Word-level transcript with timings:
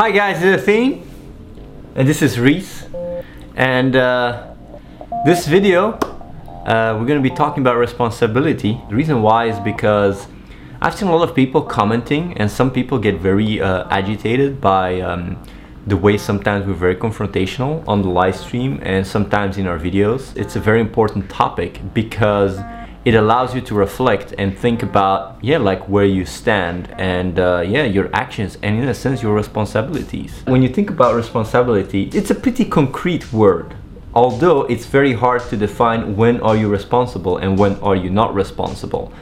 Hi 0.00 0.10
guys, 0.12 0.40
this 0.40 0.56
is 0.56 0.62
Athene, 0.62 1.06
and 1.94 2.08
this 2.08 2.22
is 2.22 2.40
Reese, 2.40 2.86
and 3.54 3.94
uh, 3.94 4.54
this 5.26 5.46
video 5.46 5.90
uh, 5.92 6.96
we're 6.98 7.04
going 7.04 7.22
to 7.22 7.28
be 7.28 7.28
talking 7.28 7.62
about 7.62 7.76
responsibility. 7.76 8.80
The 8.88 8.94
reason 8.94 9.20
why 9.20 9.50
is 9.50 9.60
because 9.60 10.26
I've 10.80 10.96
seen 10.96 11.08
a 11.08 11.14
lot 11.14 11.28
of 11.28 11.36
people 11.36 11.60
commenting, 11.60 12.34
and 12.38 12.50
some 12.50 12.70
people 12.70 12.98
get 12.98 13.20
very 13.20 13.60
uh, 13.60 13.88
agitated 13.90 14.58
by 14.58 15.02
um, 15.02 15.36
the 15.86 15.98
way 15.98 16.16
sometimes 16.16 16.66
we're 16.66 16.72
very 16.72 16.96
confrontational 16.96 17.86
on 17.86 18.00
the 18.00 18.08
live 18.08 18.36
stream 18.36 18.80
and 18.82 19.06
sometimes 19.06 19.58
in 19.58 19.66
our 19.66 19.78
videos. 19.78 20.34
It's 20.34 20.56
a 20.56 20.60
very 20.60 20.80
important 20.80 21.28
topic 21.28 21.78
because 21.92 22.58
it 23.04 23.14
allows 23.14 23.54
you 23.54 23.60
to 23.62 23.74
reflect 23.74 24.34
and 24.36 24.58
think 24.58 24.82
about 24.82 25.38
yeah 25.42 25.56
like 25.56 25.88
where 25.88 26.04
you 26.04 26.26
stand 26.26 26.90
and 26.98 27.38
uh, 27.40 27.64
yeah 27.66 27.84
your 27.84 28.10
actions 28.14 28.58
and 28.62 28.78
in 28.78 28.88
a 28.88 28.94
sense 28.94 29.22
your 29.22 29.34
responsibilities. 29.34 30.42
When 30.46 30.62
you 30.62 30.68
think 30.68 30.90
about 30.90 31.14
responsibility 31.14 32.10
it's 32.12 32.30
a 32.30 32.34
pretty 32.34 32.64
concrete 32.64 33.32
word 33.32 33.74
although 34.12 34.62
it's 34.64 34.86
very 34.86 35.14
hard 35.14 35.40
to 35.48 35.56
define 35.56 36.16
when 36.16 36.40
are 36.40 36.56
you 36.56 36.68
responsible 36.68 37.38
and 37.38 37.58
when 37.58 37.76
are 37.76 37.96
you 37.96 38.10
not 38.10 38.34
responsible. 38.34 39.12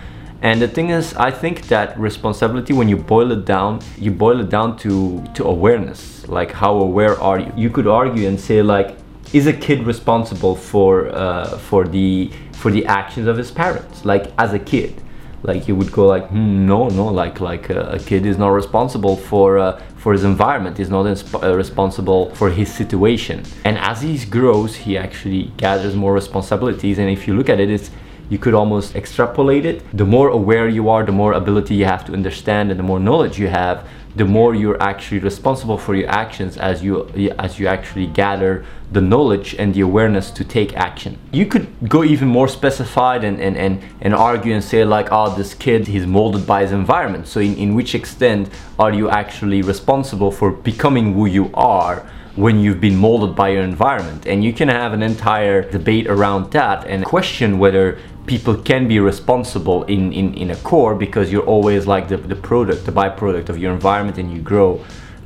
And 0.40 0.62
the 0.62 0.68
thing 0.68 0.90
is 0.90 1.14
i 1.14 1.30
think 1.30 1.66
that 1.68 1.98
responsibility 1.98 2.72
when 2.72 2.88
you 2.88 2.96
boil 2.96 3.32
it 3.32 3.44
down 3.44 3.80
you 3.96 4.10
boil 4.10 4.40
it 4.40 4.48
down 4.48 4.76
to 4.78 5.24
to 5.34 5.44
awareness 5.44 6.26
like 6.28 6.52
how 6.52 6.74
aware 6.78 7.20
are 7.20 7.38
you? 7.38 7.52
You 7.56 7.70
could 7.70 7.86
argue 7.86 8.26
and 8.28 8.38
say 8.40 8.62
like 8.62 8.96
is 9.32 9.46
a 9.46 9.52
kid 9.52 9.86
responsible 9.86 10.54
for 10.56 11.08
uh, 11.08 11.58
for 11.58 11.86
the 11.86 12.30
for 12.58 12.70
the 12.70 12.84
actions 12.86 13.26
of 13.26 13.36
his 13.36 13.50
parents 13.50 14.04
like 14.04 14.32
as 14.38 14.52
a 14.52 14.58
kid. 14.58 15.02
Like 15.44 15.62
he 15.62 15.72
would 15.72 15.92
go 15.92 16.06
like 16.06 16.26
hmm, 16.28 16.66
no 16.66 16.88
no 16.88 17.06
like 17.06 17.40
like 17.40 17.70
uh, 17.70 17.96
a 17.98 17.98
kid 18.00 18.26
is 18.26 18.38
not 18.38 18.48
responsible 18.48 19.16
for 19.16 19.58
uh, 19.58 19.80
for 19.96 20.12
his 20.12 20.24
environment 20.24 20.76
he's 20.78 20.90
not 20.90 21.06
uh, 21.06 21.56
responsible 21.56 22.34
for 22.34 22.50
his 22.50 22.72
situation. 22.72 23.44
And 23.64 23.78
as 23.78 24.02
he 24.02 24.18
grows 24.26 24.74
he 24.74 24.98
actually 24.98 25.52
gathers 25.56 25.94
more 25.94 26.12
responsibilities 26.12 26.98
and 26.98 27.08
if 27.08 27.28
you 27.28 27.34
look 27.34 27.48
at 27.48 27.60
it 27.60 27.70
it's 27.70 27.90
you 28.28 28.38
could 28.38 28.54
almost 28.54 28.94
extrapolate 28.94 29.64
it 29.64 29.82
the 29.96 30.04
more 30.04 30.28
aware 30.28 30.68
you 30.68 30.88
are 30.88 31.04
the 31.04 31.12
more 31.12 31.32
ability 31.32 31.74
you 31.74 31.84
have 31.84 32.04
to 32.04 32.12
understand 32.12 32.70
and 32.70 32.78
the 32.78 32.84
more 32.84 33.00
knowledge 33.00 33.38
you 33.38 33.48
have 33.48 33.88
the 34.16 34.24
more 34.24 34.54
you're 34.54 34.82
actually 34.82 35.20
responsible 35.20 35.78
for 35.78 35.94
your 35.94 36.08
actions 36.08 36.56
as 36.56 36.82
you 36.82 37.08
as 37.38 37.58
you 37.58 37.66
actually 37.66 38.06
gather 38.06 38.64
the 38.90 39.00
knowledge 39.00 39.54
and 39.58 39.74
the 39.74 39.80
awareness 39.82 40.30
to 40.30 40.44
take 40.44 40.74
action. 40.74 41.18
You 41.30 41.46
could 41.46 41.68
go 41.88 42.02
even 42.04 42.26
more 42.28 42.48
specified 42.48 43.22
and, 43.22 43.38
and, 43.38 43.56
and, 43.56 43.82
and 44.00 44.14
argue 44.14 44.54
and 44.54 44.64
say 44.64 44.82
like, 44.84 45.08
oh, 45.10 45.36
this 45.36 45.52
kid, 45.52 45.86
he's 45.86 46.06
molded 46.06 46.46
by 46.46 46.62
his 46.62 46.72
environment. 46.72 47.28
So 47.28 47.40
in, 47.40 47.54
in 47.56 47.74
which 47.74 47.94
extent 47.94 48.48
are 48.78 48.92
you 48.92 49.10
actually 49.10 49.60
responsible 49.60 50.30
for 50.30 50.50
becoming 50.50 51.12
who 51.12 51.26
you 51.26 51.50
are 51.52 52.10
when 52.38 52.60
you've 52.60 52.80
been 52.80 52.96
molded 52.96 53.34
by 53.34 53.48
your 53.48 53.62
environment? 53.62 54.26
And 54.26 54.44
you 54.44 54.52
can 54.52 54.68
have 54.68 54.92
an 54.92 55.02
entire 55.02 55.68
debate 55.68 56.06
around 56.06 56.52
that 56.52 56.86
and 56.86 57.04
question 57.04 57.58
whether 57.58 57.98
people 58.26 58.54
can 58.54 58.86
be 58.86 59.00
responsible 59.00 59.82
in, 59.84 60.12
in, 60.12 60.34
in 60.34 60.50
a 60.50 60.56
core 60.56 60.94
because 60.94 61.32
you're 61.32 61.46
always 61.46 61.86
like 61.86 62.08
the, 62.08 62.16
the 62.16 62.36
product, 62.36 62.86
the 62.86 62.92
byproduct 62.92 63.48
of 63.48 63.58
your 63.58 63.72
environment 63.72 64.18
and 64.18 64.32
you 64.32 64.40
grow. 64.40 64.84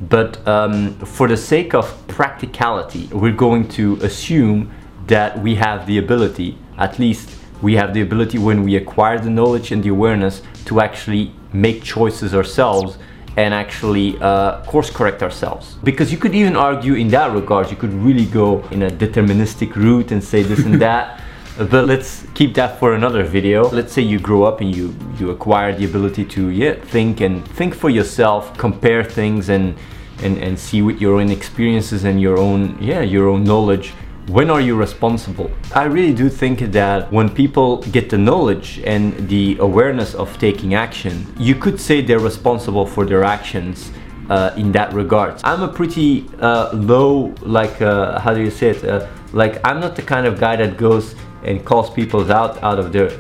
But 0.09 0.47
um, 0.49 0.95
for 1.01 1.29
the 1.29 1.37
sake 1.37 1.75
of 1.75 1.85
practicality, 2.09 3.09
we're 3.13 3.37
going 3.37 3.69
to 3.71 3.97
assume 3.97 4.73
that 5.07 5.39
we 5.41 5.57
have 5.57 5.87
the 5.87 5.99
ability, 5.99 6.57
at 6.79 6.99
least 6.99 7.37
we 7.61 7.75
have 7.75 7.93
the 7.93 8.01
ability 8.01 8.39
when 8.39 8.63
we 8.63 8.77
acquire 8.77 9.19
the 9.19 9.31
knowledge 9.31 9.71
and 9.71 9.83
the 9.83 9.91
awareness 9.91 10.43
to 10.65 10.81
actually 10.81 11.33
make 11.53 11.83
choices 11.83 12.35
ourselves 12.35 12.99
and 13.37 13.55
actually 13.55 14.19
uh, 14.21 14.63
course 14.65 14.91
correct 14.91 15.23
ourselves. 15.23 15.77
Because 15.83 16.13
you 16.13 16.19
could 16.19 16.35
even 16.35 16.57
argue 16.57 16.95
in 16.95 17.09
that 17.09 17.33
regard, 17.33 17.71
you 17.71 17.77
could 17.77 17.93
really 17.95 18.27
go 18.27 18.63
in 18.71 18.83
a 18.83 18.91
deterministic 18.91 19.75
route 19.75 20.13
and 20.13 20.23
say 20.23 20.43
this 20.43 20.65
and 20.65 20.81
that. 20.87 21.23
but 21.59 21.87
let's 21.87 22.25
keep 22.35 22.55
that 22.55 22.79
for 22.79 22.95
another 22.95 23.23
video 23.23 23.69
let's 23.69 23.93
say 23.93 24.01
you 24.01 24.19
grow 24.19 24.43
up 24.43 24.63
and 24.63 24.75
you 24.75 24.95
you 25.19 25.31
acquire 25.31 25.77
the 25.77 25.85
ability 25.85 26.25
to 26.25 26.49
yeah 26.49 26.73
think 26.73 27.21
and 27.21 27.47
think 27.47 27.75
for 27.75 27.91
yourself 27.91 28.57
compare 28.57 29.05
things 29.05 29.51
and 29.51 29.77
and 30.23 30.39
and 30.39 30.59
see 30.59 30.81
with 30.81 30.99
your 30.99 31.21
own 31.21 31.31
experiences 31.31 32.05
and 32.05 32.23
your 32.23 32.39
own 32.39 32.77
yeah 32.81 33.03
your 33.03 33.29
own 33.29 33.45
knowledge 33.45 33.93
when 34.29 34.51
are 34.51 34.61
you 34.61 34.77
responsible 34.77 35.51
i 35.75 35.85
really 35.85 36.15
do 36.15 36.29
think 36.29 36.61
that 36.73 37.11
when 37.13 37.29
people 37.29 37.79
get 37.91 38.09
the 38.09 38.19
knowledge 38.19 38.81
and 38.85 39.29
the 39.29 39.57
awareness 39.59 40.15
of 40.15 40.37
taking 40.39 40.75
action 40.75 41.27
you 41.39 41.55
could 41.55 41.81
say 41.81 42.01
they're 42.01 42.19
responsible 42.19 42.87
for 42.87 43.05
their 43.05 43.25
actions 43.25 43.91
uh, 44.31 44.55
in 44.57 44.73
that 44.73 44.93
regard. 44.93 45.41
I'm 45.45 45.63
a 45.63 45.69
pretty 45.69 46.27
uh, 46.41 46.71
low, 46.73 47.35
like, 47.43 47.83
uh, 47.83 48.19
how 48.19 48.33
do 48.33 48.41
you 48.41 48.51
say 48.51 48.71
it? 48.71 48.85
Uh, 48.85 49.07
like, 49.33 49.61
I'm 49.65 49.81
not 49.81 49.97
the 49.97 50.03
kind 50.03 50.27
of 50.27 50.39
guy 50.39 50.57
that 50.57 50.77
goes 50.77 51.15
and 51.43 51.65
calls 51.65 51.91
people 51.91 52.31
out 52.33 52.63
out 52.63 52.79
of 52.79 52.93
their 52.93 53.11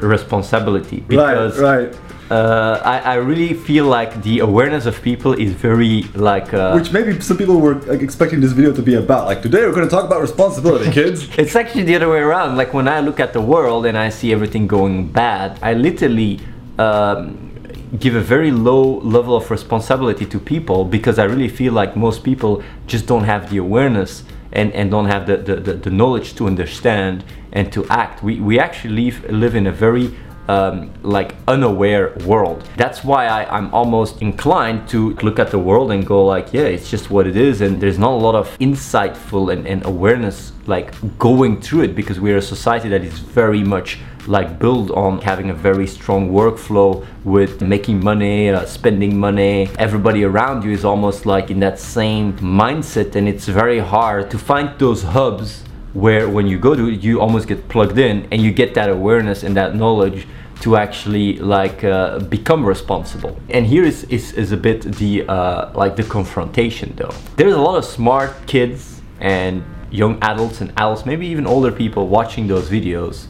responsibility 0.00 1.00
because 1.00 1.58
right, 1.58 1.88
right. 1.90 2.09
Uh, 2.30 2.80
I, 2.84 2.98
I, 2.98 3.14
really 3.16 3.54
feel 3.54 3.86
like 3.86 4.22
the 4.22 4.38
awareness 4.38 4.86
of 4.86 5.02
people 5.02 5.32
is 5.32 5.52
very 5.52 6.02
like 6.14 6.54
uh, 6.54 6.78
which 6.78 6.92
maybe 6.92 7.20
some 7.20 7.36
people 7.36 7.60
were 7.60 7.74
like, 7.74 8.02
expecting 8.02 8.40
this 8.40 8.52
video 8.52 8.72
to 8.72 8.82
be 8.82 8.94
about 8.94 9.26
like 9.26 9.42
today 9.42 9.66
we're 9.66 9.72
going 9.72 9.88
to 9.88 9.90
talk 9.90 10.04
about 10.04 10.20
responsibility 10.20 10.88
kids 11.00 11.28
it's 11.36 11.56
actually 11.56 11.82
the 11.82 11.96
other 11.96 12.08
way 12.08 12.20
around 12.20 12.56
like 12.56 12.72
when 12.72 12.86
i 12.86 13.00
look 13.00 13.18
at 13.18 13.32
the 13.32 13.40
world 13.40 13.84
and 13.84 13.98
i 13.98 14.08
see 14.08 14.32
everything 14.32 14.68
going 14.68 15.10
bad 15.10 15.58
i 15.60 15.74
literally 15.74 16.38
um, 16.78 17.52
give 17.98 18.14
a 18.14 18.20
very 18.20 18.52
low 18.52 19.00
level 19.00 19.34
of 19.34 19.50
responsibility 19.50 20.24
to 20.24 20.38
people 20.38 20.84
because 20.84 21.18
i 21.18 21.24
really 21.24 21.48
feel 21.48 21.72
like 21.72 21.96
most 21.96 22.22
people 22.22 22.62
just 22.86 23.06
don't 23.08 23.24
have 23.24 23.50
the 23.50 23.56
awareness 23.56 24.22
and, 24.52 24.72
and 24.72 24.90
don't 24.90 25.06
have 25.06 25.26
the, 25.26 25.36
the, 25.36 25.56
the, 25.56 25.72
the 25.74 25.90
knowledge 25.90 26.34
to 26.34 26.46
understand 26.46 27.24
and 27.52 27.72
to 27.72 27.86
act. 27.88 28.22
We, 28.22 28.40
we 28.40 28.58
actually 28.58 29.10
live, 29.10 29.30
live 29.30 29.54
in 29.54 29.66
a 29.66 29.72
very 29.72 30.14
um, 30.50 30.92
like 31.02 31.36
unaware 31.46 32.12
world. 32.26 32.68
That's 32.76 33.04
why 33.04 33.26
I, 33.26 33.56
I'm 33.56 33.72
almost 33.72 34.20
inclined 34.20 34.88
to 34.88 35.10
look 35.26 35.38
at 35.38 35.50
the 35.52 35.60
world 35.60 35.92
and 35.92 36.04
go 36.04 36.26
like, 36.26 36.52
yeah, 36.52 36.62
it's 36.62 36.90
just 36.90 37.08
what 37.08 37.28
it 37.28 37.36
is. 37.36 37.60
And 37.60 37.80
there's 37.80 38.00
not 38.00 38.10
a 38.10 38.22
lot 38.28 38.34
of 38.34 38.46
insightful 38.58 39.52
and, 39.52 39.64
and 39.66 39.84
awareness 39.86 40.52
like 40.66 40.88
going 41.18 41.60
through 41.60 41.82
it 41.82 41.94
because 41.94 42.18
we're 42.18 42.38
a 42.38 42.42
society 42.42 42.88
that 42.88 43.04
is 43.04 43.20
very 43.20 43.62
much 43.62 44.00
like 44.26 44.58
built 44.58 44.90
on 44.90 45.20
having 45.20 45.50
a 45.50 45.54
very 45.54 45.86
strong 45.86 46.30
workflow 46.30 47.06
with 47.24 47.62
making 47.62 48.02
money, 48.02 48.50
uh, 48.50 48.66
spending 48.66 49.16
money. 49.16 49.70
Everybody 49.78 50.24
around 50.24 50.64
you 50.64 50.72
is 50.72 50.84
almost 50.84 51.26
like 51.26 51.50
in 51.52 51.60
that 51.60 51.78
same 51.78 52.36
mindset 52.38 53.14
and 53.14 53.28
it's 53.28 53.46
very 53.46 53.78
hard 53.78 54.30
to 54.32 54.38
find 54.38 54.76
those 54.80 55.02
hubs 55.02 55.62
where 55.92 56.28
when 56.28 56.46
you 56.46 56.58
go 56.58 56.74
to 56.74 56.88
it, 56.88 57.02
you 57.02 57.20
almost 57.20 57.48
get 57.48 57.68
plugged 57.68 57.98
in 57.98 58.26
and 58.30 58.42
you 58.42 58.52
get 58.52 58.74
that 58.74 58.88
awareness 58.88 59.42
and 59.42 59.56
that 59.56 59.74
knowledge 59.74 60.26
to 60.60 60.76
actually 60.76 61.38
like 61.38 61.84
uh, 61.84 62.18
become 62.18 62.64
responsible. 62.64 63.38
And 63.48 63.66
here 63.66 63.84
is, 63.84 64.04
is, 64.04 64.32
is 64.32 64.52
a 64.52 64.56
bit 64.56 64.82
the 64.82 65.26
uh, 65.26 65.72
like 65.74 65.96
the 65.96 66.04
confrontation 66.04 66.92
though. 66.96 67.14
There's 67.36 67.54
a 67.54 67.60
lot 67.60 67.76
of 67.76 67.84
smart 67.84 68.34
kids 68.46 69.00
and 69.20 69.64
young 69.90 70.18
adults 70.22 70.60
and 70.60 70.70
adults 70.76 71.04
maybe 71.04 71.26
even 71.26 71.46
older 71.46 71.72
people 71.72 72.08
watching 72.08 72.46
those 72.46 72.68
videos. 72.68 73.26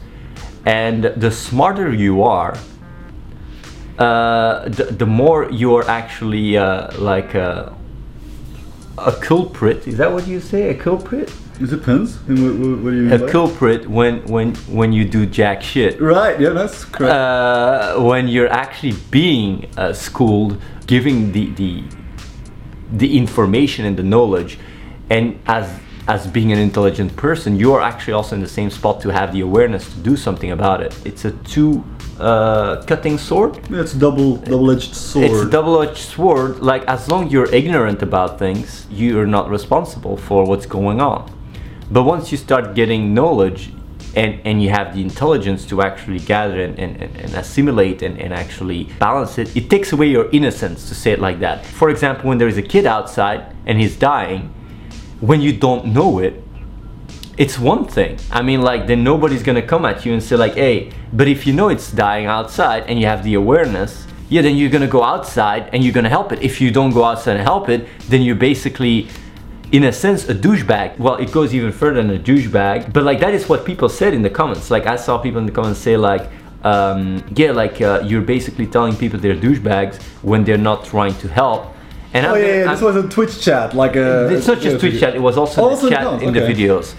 And 0.65 1.05
the 1.05 1.31
smarter 1.31 1.91
you 1.93 2.21
are 2.23 2.55
uh, 3.97 4.69
the, 4.69 4.85
the 4.85 5.05
more 5.05 5.49
you're 5.51 5.87
actually 5.89 6.57
uh, 6.57 6.97
like 6.97 7.35
uh, 7.35 7.71
a 8.97 9.11
culprit. 9.13 9.87
Is 9.87 9.97
that 9.97 10.11
what 10.11 10.27
you 10.27 10.39
say? 10.39 10.69
A 10.69 10.75
culprit 10.75 11.33
it 11.61 11.69
depends. 11.69 12.17
What, 12.17 12.29
what, 12.29 12.91
do 12.91 12.95
you 12.95 13.03
mean? 13.03 13.11
A 13.11 13.29
culprit 13.29 13.87
when 13.87 14.25
when 14.25 14.55
when 14.67 14.91
you 14.93 15.05
do 15.05 15.25
jack 15.25 15.61
shit. 15.61 16.01
Right. 16.01 16.39
Yeah, 16.39 16.49
that's 16.49 16.85
correct. 16.85 17.13
Uh, 17.13 17.99
when 17.99 18.27
you're 18.27 18.51
actually 18.51 18.95
being 19.11 19.69
uh, 19.77 19.93
schooled, 19.93 20.59
giving 20.87 21.31
the 21.31 21.51
the 21.51 21.83
the 22.91 23.17
information 23.17 23.85
and 23.85 23.95
the 23.95 24.03
knowledge, 24.03 24.57
and 25.09 25.39
as 25.45 25.79
as 26.07 26.25
being 26.27 26.51
an 26.51 26.57
intelligent 26.57 27.15
person, 27.15 27.55
you 27.55 27.73
are 27.73 27.81
actually 27.81 28.13
also 28.13 28.35
in 28.35 28.41
the 28.41 28.49
same 28.49 28.71
spot 28.71 28.99
to 29.01 29.09
have 29.09 29.31
the 29.31 29.41
awareness 29.41 29.93
to 29.93 29.99
do 29.99 30.17
something 30.17 30.51
about 30.51 30.81
it. 30.81 30.93
It's 31.05 31.25
a 31.25 31.31
two 31.31 31.83
uh, 32.19 32.83
cutting 32.87 33.17
sword. 33.17 33.59
Yeah, 33.69 33.81
it's 33.81 33.93
double 33.93 34.37
double-edged 34.37 34.95
sword. 34.95 35.25
It's 35.25 35.41
a 35.41 35.49
double-edged 35.49 35.97
sword. 35.97 36.59
Like 36.59 36.83
as 36.85 37.07
long 37.07 37.27
as 37.27 37.31
you're 37.31 37.53
ignorant 37.53 38.01
about 38.01 38.39
things, 38.39 38.87
you 38.89 39.19
are 39.19 39.27
not 39.27 39.49
responsible 39.49 40.17
for 40.17 40.45
what's 40.45 40.65
going 40.65 40.99
on. 41.01 41.31
But 41.91 42.03
once 42.03 42.31
you 42.31 42.37
start 42.37 42.73
getting 42.73 43.13
knowledge 43.13 43.69
and, 44.15 44.39
and 44.45 44.63
you 44.63 44.69
have 44.69 44.95
the 44.95 45.01
intelligence 45.01 45.65
to 45.67 45.81
actually 45.81 46.19
gather 46.19 46.61
and, 46.61 46.79
and, 46.79 47.01
and 47.01 47.33
assimilate 47.35 48.01
and, 48.01 48.17
and 48.17 48.33
actually 48.33 48.85
balance 48.97 49.37
it, 49.37 49.55
it 49.57 49.69
takes 49.69 49.91
away 49.91 50.07
your 50.07 50.29
innocence 50.31 50.87
to 50.87 50.95
say 50.95 51.11
it 51.11 51.19
like 51.19 51.39
that. 51.39 51.65
For 51.65 51.89
example, 51.89 52.29
when 52.29 52.37
there 52.37 52.47
is 52.47 52.57
a 52.57 52.61
kid 52.61 52.85
outside 52.85 53.53
and 53.65 53.79
he's 53.79 53.97
dying, 53.97 54.53
when 55.19 55.41
you 55.41 55.51
don't 55.51 55.87
know 55.87 56.19
it, 56.19 56.41
it's 57.37 57.59
one 57.59 57.85
thing. 57.85 58.17
I 58.31 58.41
mean, 58.41 58.61
like, 58.61 58.87
then 58.87 59.03
nobody's 59.03 59.43
gonna 59.43 59.61
come 59.61 59.83
at 59.85 60.05
you 60.05 60.13
and 60.13 60.23
say, 60.23 60.35
like, 60.35 60.55
hey, 60.55 60.91
but 61.11 61.27
if 61.27 61.45
you 61.45 61.53
know 61.53 61.69
it's 61.69 61.91
dying 61.91 62.25
outside 62.25 62.85
and 62.87 62.99
you 62.99 63.05
have 63.05 63.23
the 63.23 63.33
awareness, 63.33 64.05
yeah, 64.29 64.41
then 64.41 64.55
you're 64.55 64.69
gonna 64.69 64.87
go 64.87 65.03
outside 65.03 65.69
and 65.73 65.83
you're 65.83 65.93
gonna 65.93 66.09
help 66.09 66.31
it. 66.31 66.41
If 66.41 66.61
you 66.61 66.71
don't 66.71 66.91
go 66.91 67.03
outside 67.03 67.35
and 67.35 67.43
help 67.43 67.67
it, 67.67 67.87
then 68.07 68.21
you're 68.21 68.35
basically 68.35 69.07
in 69.71 69.83
a 69.85 69.91
sense 69.93 70.27
a 70.29 70.35
douchebag. 70.35 70.97
Well 70.97 71.15
it 71.15 71.31
goes 71.31 71.53
even 71.53 71.71
further 71.71 72.01
than 72.01 72.11
a 72.15 72.19
douchebag 72.19 72.91
but 72.93 73.03
like 73.03 73.19
that 73.19 73.33
is 73.33 73.47
what 73.47 73.65
people 73.65 73.89
said 73.89 74.13
in 74.13 74.21
the 74.21 74.29
comments. 74.29 74.69
Like 74.71 74.85
i 74.87 74.95
saw 74.95 75.17
people 75.17 75.39
in 75.39 75.45
the 75.45 75.51
comments 75.51 75.79
say 75.79 75.97
like 75.97 76.29
um, 76.63 77.23
yeah 77.35 77.51
like 77.51 77.81
uh, 77.81 78.01
you're 78.05 78.21
basically 78.21 78.67
telling 78.67 78.95
people 78.95 79.19
they're 79.19 79.35
douchebags 79.35 80.01
when 80.21 80.43
they're 80.43 80.57
not 80.71 80.85
trying 80.85 81.15
to 81.15 81.27
help. 81.27 81.67
And 82.13 82.25
Oh 82.25 82.35
I'm- 82.35 82.43
yeah, 82.43 82.47
yeah, 82.47 82.59
I'm- 82.65 82.69
this 82.71 82.81
was 82.81 82.95
a 82.97 83.07
Twitch 83.07 83.41
chat, 83.41 83.73
like 83.73 83.95
a. 83.95 84.27
it's 84.29 84.45
not 84.45 84.59
just 84.59 84.79
Twitch 84.79 84.99
chat, 84.99 85.15
it 85.15 85.21
was 85.21 85.37
also 85.37 85.63
Also 85.63 85.85
the 85.85 85.89
chat 85.91 86.03
comments, 86.03 86.23
in 86.25 86.33
the 86.33 86.41
videos. 86.41 86.93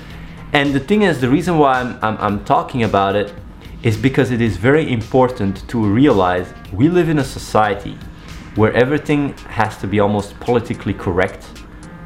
And 0.53 0.75
the 0.75 0.81
thing 0.81 1.03
is, 1.03 1.21
the 1.21 1.29
reason 1.29 1.59
why 1.59 1.81
I'm, 1.81 1.99
I'm, 2.03 2.17
I'm 2.19 2.45
talking 2.45 2.83
about 2.83 3.15
it 3.15 3.33
is 3.83 3.97
because 3.97 4.31
it 4.31 4.41
is 4.41 4.57
very 4.57 4.91
important 4.93 5.67
to 5.69 5.79
realize 5.85 6.53
we 6.73 6.89
live 6.89 7.09
in 7.09 7.19
a 7.19 7.25
society 7.25 7.97
where 8.57 8.73
everything 8.73 9.35
has 9.49 9.77
to 9.79 9.87
be 9.87 10.01
almost 10.01 10.39
politically 10.41 10.93
correct, 10.95 11.47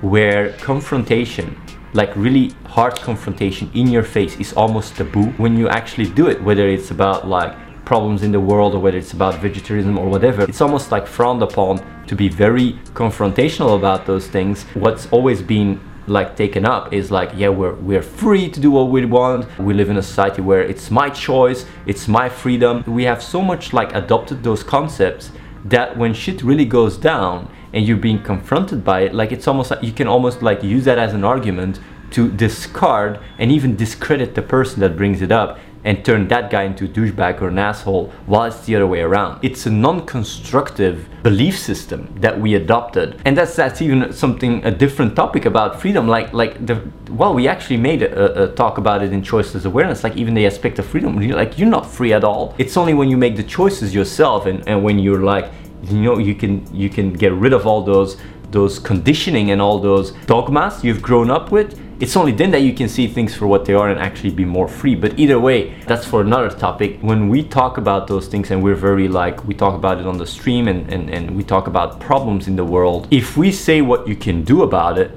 where 0.01 0.53
confrontation, 0.59 1.61
like 1.93 2.15
really 2.17 2.51
hard 2.67 2.97
confrontation 3.01 3.71
in 3.75 3.89
your 3.89 4.03
face, 4.03 4.37
is 4.39 4.53
almost 4.53 4.97
taboo 4.97 5.27
when 5.39 5.57
you 5.57 5.69
actually 5.69 6.11
do 6.11 6.29
it, 6.29 6.43
whether 6.43 6.69
it's 6.69 6.91
about 6.91 7.27
like 7.27 7.57
problems 7.85 8.23
in 8.23 8.33
the 8.33 8.41
world 8.41 8.75
or 8.75 8.81
whether 8.81 8.99
it's 8.99 9.13
about 9.13 9.41
vegetarianism 9.41 9.99
or 9.99 10.09
whatever. 10.09 10.43
It's 10.43 10.61
almost 10.61 10.91
like 10.91 11.07
frowned 11.07 11.43
upon 11.43 11.81
to 12.07 12.17
be 12.17 12.29
very 12.29 12.73
confrontational 12.95 13.77
about 13.77 14.07
those 14.07 14.27
things. 14.27 14.65
What's 14.75 15.07
always 15.07 15.41
been 15.41 15.81
like 16.09 16.37
taken 16.37 16.65
up 16.65 16.93
is 16.93 17.11
like 17.11 17.31
yeah 17.35 17.49
we're 17.49 17.75
we're 17.75 18.03
free 18.03 18.49
to 18.49 18.61
do 18.61 18.71
what 18.71 18.85
we 18.91 19.05
want 19.05 19.45
we 19.59 19.75
live 19.75 19.91
in 19.91 19.97
a 19.97 20.03
society 20.03 20.41
where 20.41 20.63
it's 20.63 20.89
my 20.89 21.11
choice 21.11 21.67
it's 21.85 22.07
my 22.07 22.29
freedom 22.29 22.85
we 22.87 23.03
have 23.03 23.21
so 23.21 23.43
much 23.43 23.73
like 23.73 23.93
adopted 23.93 24.41
those 24.45 24.63
concepts 24.63 25.33
that 25.65 25.97
when 25.97 26.15
shit 26.15 26.43
really 26.43 26.65
goes 26.65 26.97
down 26.97 27.51
and 27.77 27.87
you're 27.87 27.97
being 27.99 28.23
confronted 28.23 28.83
by 28.83 29.01
it 29.03 29.15
like 29.15 29.31
it's 29.31 29.47
almost 29.47 29.71
like 29.71 29.83
you 29.83 29.93
can 29.93 30.09
almost 30.09 30.43
like 30.43 30.63
use 30.63 30.85
that 30.87 30.99
as 30.99 31.13
an 31.13 31.23
argument 31.23 31.79
to 32.11 32.31
discard 32.33 33.21
and 33.39 33.53
even 33.53 33.77
discredit 33.77 34.35
the 34.35 34.43
person 34.43 34.81
that 34.81 34.97
brings 34.97 35.21
it 35.21 35.31
up 35.31 35.59
and 35.85 36.05
turn 36.05 36.27
that 36.27 36.51
guy 36.51 36.65
into 36.65 36.85
a 36.85 36.89
douchebag 36.89 37.41
or 37.41 37.49
an 37.49 37.59
asshole 37.59 38.13
while 38.27 38.45
it's 38.45 38.65
the 38.67 38.75
other 38.75 38.87
way 38.89 39.01
around. 39.03 39.39
It's 39.45 39.67
a 39.67 39.71
non-constructive 39.71 41.09
belief 41.23 41.57
system 41.57 42.13
that 42.19 42.41
we 42.41 42.55
adopted. 42.55 43.21
And 43.25 43.37
that's 43.37 43.55
that's 43.55 43.81
even 43.81 44.13
something 44.13 44.65
a 44.65 44.71
different 44.73 45.15
topic 45.15 45.45
about 45.45 45.81
freedom. 45.81 46.09
Like 46.09 46.33
like 46.33 46.67
the 46.67 46.91
well 47.11 47.35
we 47.35 47.47
actually 47.47 47.77
made 47.77 48.03
a, 48.03 48.45
a 48.45 48.55
talk 48.55 48.79
about 48.79 49.05
it 49.05 49.13
in 49.13 49.23
choiceless 49.23 49.65
awareness, 49.65 50.03
like 50.03 50.17
even 50.17 50.35
the 50.35 50.45
aspect 50.45 50.81
of 50.81 50.87
freedom. 50.87 51.21
Like 51.21 51.57
you're 51.57 51.69
not 51.79 51.87
free 51.87 52.13
at 52.13 52.25
all. 52.25 52.55
It's 52.59 52.77
only 52.77 52.95
when 52.95 53.09
you 53.09 53.17
make 53.17 53.37
the 53.37 53.45
choices 53.45 53.95
yourself 53.95 54.47
and, 54.47 54.67
and 54.67 54.83
when 54.83 54.99
you're 54.99 55.23
like 55.23 55.53
you 55.91 56.03
know 56.03 56.19
you 56.19 56.35
can 56.35 56.67
you 56.75 56.89
can 56.89 57.13
get 57.13 57.33
rid 57.33 57.53
of 57.53 57.67
all 57.67 57.83
those 57.83 58.17
those 58.51 58.79
conditioning 58.79 59.51
and 59.51 59.61
all 59.61 59.79
those 59.79 60.13
dogmas 60.27 60.85
you've 60.85 61.03
grown 61.03 61.31
up 61.31 61.51
with. 61.51 61.81
It's 61.99 62.17
only 62.17 62.33
then 62.33 62.51
that 62.51 62.61
you 62.61 62.75
can 62.75 62.89
see 62.89 63.07
things 63.07 63.35
for 63.35 63.47
what 63.47 63.65
they 63.65 63.73
are 63.73 63.89
and 63.89 63.99
actually 63.99 64.31
be 64.31 64.45
more 64.45 64.69
free. 64.69 64.95
But 64.95 65.19
either 65.19 65.41
way 65.41 65.75
that's 65.87 66.07
for 66.07 66.21
another 66.21 66.51
topic. 66.51 66.99
When 67.01 67.29
we 67.29 67.43
talk 67.43 67.79
about 67.79 68.07
those 68.07 68.29
things 68.29 68.51
and 68.51 68.63
we're 68.63 68.75
very 68.75 69.09
like 69.09 69.45
we 69.45 69.55
talk 69.55 69.75
about 69.75 69.99
it 69.99 70.07
on 70.07 70.19
the 70.19 70.27
stream 70.27 70.69
and, 70.69 70.93
and, 70.93 71.11
and 71.11 71.37
we 71.37 71.43
talk 71.43 71.67
about 71.67 72.01
problems 72.01 72.49
in 72.49 72.57
the 72.57 72.65
world 72.65 73.09
if 73.11 73.37
we 73.37 73.51
say 73.51 73.81
what 73.81 74.07
you 74.07 74.15
can 74.15 74.43
do 74.43 74.63
about 74.63 74.99
it 74.99 75.11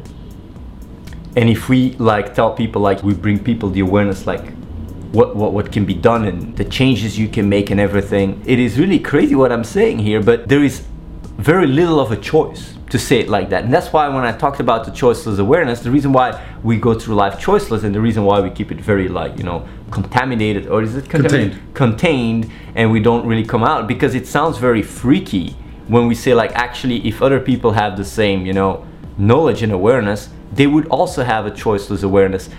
and 1.36 1.50
if 1.50 1.70
we 1.70 1.92
like 1.94 2.34
tell 2.34 2.54
people 2.54 2.82
like 2.82 3.04
we 3.04 3.14
bring 3.14 3.42
people 3.44 3.70
the 3.70 3.80
awareness 3.82 4.26
like 4.26 4.54
what, 5.12 5.36
what 5.36 5.54
what 5.54 5.72
can 5.72 5.86
be 5.86 5.94
done 5.94 6.26
and 6.26 6.56
the 6.56 6.66
changes 6.66 7.18
you 7.18 7.28
can 7.28 7.50
make 7.50 7.72
and 7.72 7.80
everything. 7.80 8.42
It 8.46 8.60
is 8.60 8.78
really 8.78 9.00
crazy 9.00 9.36
what 9.36 9.52
i'm 9.52 9.64
saying 9.64 10.00
here 10.00 10.22
but 10.22 10.48
there 10.48 10.64
is 10.64 10.86
very 11.38 11.68
little 11.68 12.00
of 12.00 12.12
a 12.12 12.18
choice 12.18 12.76
to 12.90 13.00
say 13.00 13.20
it 13.20 13.30
like 13.30 13.50
that. 13.50 13.64
And 13.64 13.74
that's 13.74 13.92
why 13.94 14.08
when 14.10 14.24
i 14.24 14.32
talked 14.32 14.60
about 14.60 14.86
the 14.86 14.92
choiceless 14.92 15.40
awareness 15.40 15.80
the 15.80 15.92
reason 15.92 16.14
why 16.14 16.40
we 16.64 16.78
go 16.78 16.94
through 16.94 17.16
life 17.16 17.40
choiceless 17.40 17.84
and 17.84 17.94
the 17.96 18.02
reason 18.02 18.24
why 18.24 18.40
we 18.40 18.50
keep 18.50 18.72
it 18.72 18.80
very 18.80 19.08
like 19.08 19.38
you 19.38 19.44
know 19.44 19.68
contaminated 19.90 20.68
or 20.68 20.84
is 20.84 20.96
it 20.96 21.10
contaminated? 21.10 21.74
contained. 21.74 22.52
And 22.76 22.92
we 22.92 23.00
don't 23.00 23.26
really 23.26 23.46
come 23.46 23.64
out 23.64 23.88
because 23.88 24.14
it 24.14 24.28
sounds 24.28 24.58
very 24.58 24.84
freaky 24.84 25.56
when 25.88 26.08
we 26.08 26.14
say 26.14 26.36
like 26.36 26.52
actually 26.54 27.08
if 27.08 27.22
other 27.22 27.40
people 27.40 27.72
have 27.72 27.98
the 27.98 28.06
same 28.06 28.46
you 28.46 28.54
know 28.54 28.86
knowledge 29.18 29.64
and 29.64 29.72
awareness 29.72 30.30
they 30.52 30.68
would 30.68 30.88
also 30.88 31.24
have 31.24 31.46
a 31.46 31.52
choiceless 31.52 32.04
awareness 32.04 32.50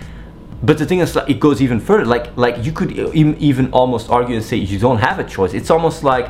but 0.63 0.77
the 0.77 0.85
thing 0.85 0.99
is 0.99 1.15
like, 1.15 1.29
it 1.29 1.39
goes 1.39 1.61
even 1.61 1.79
further. 1.79 2.05
Like 2.05 2.35
like 2.37 2.63
you 2.63 2.71
could 2.71 2.91
even 3.15 3.71
almost 3.71 4.09
argue 4.09 4.35
and 4.35 4.45
say 4.45 4.57
you 4.57 4.77
don't 4.77 4.99
have 4.99 5.19
a 5.19 5.23
choice. 5.23 5.53
It's 5.53 5.71
almost 5.71 6.03
like 6.03 6.29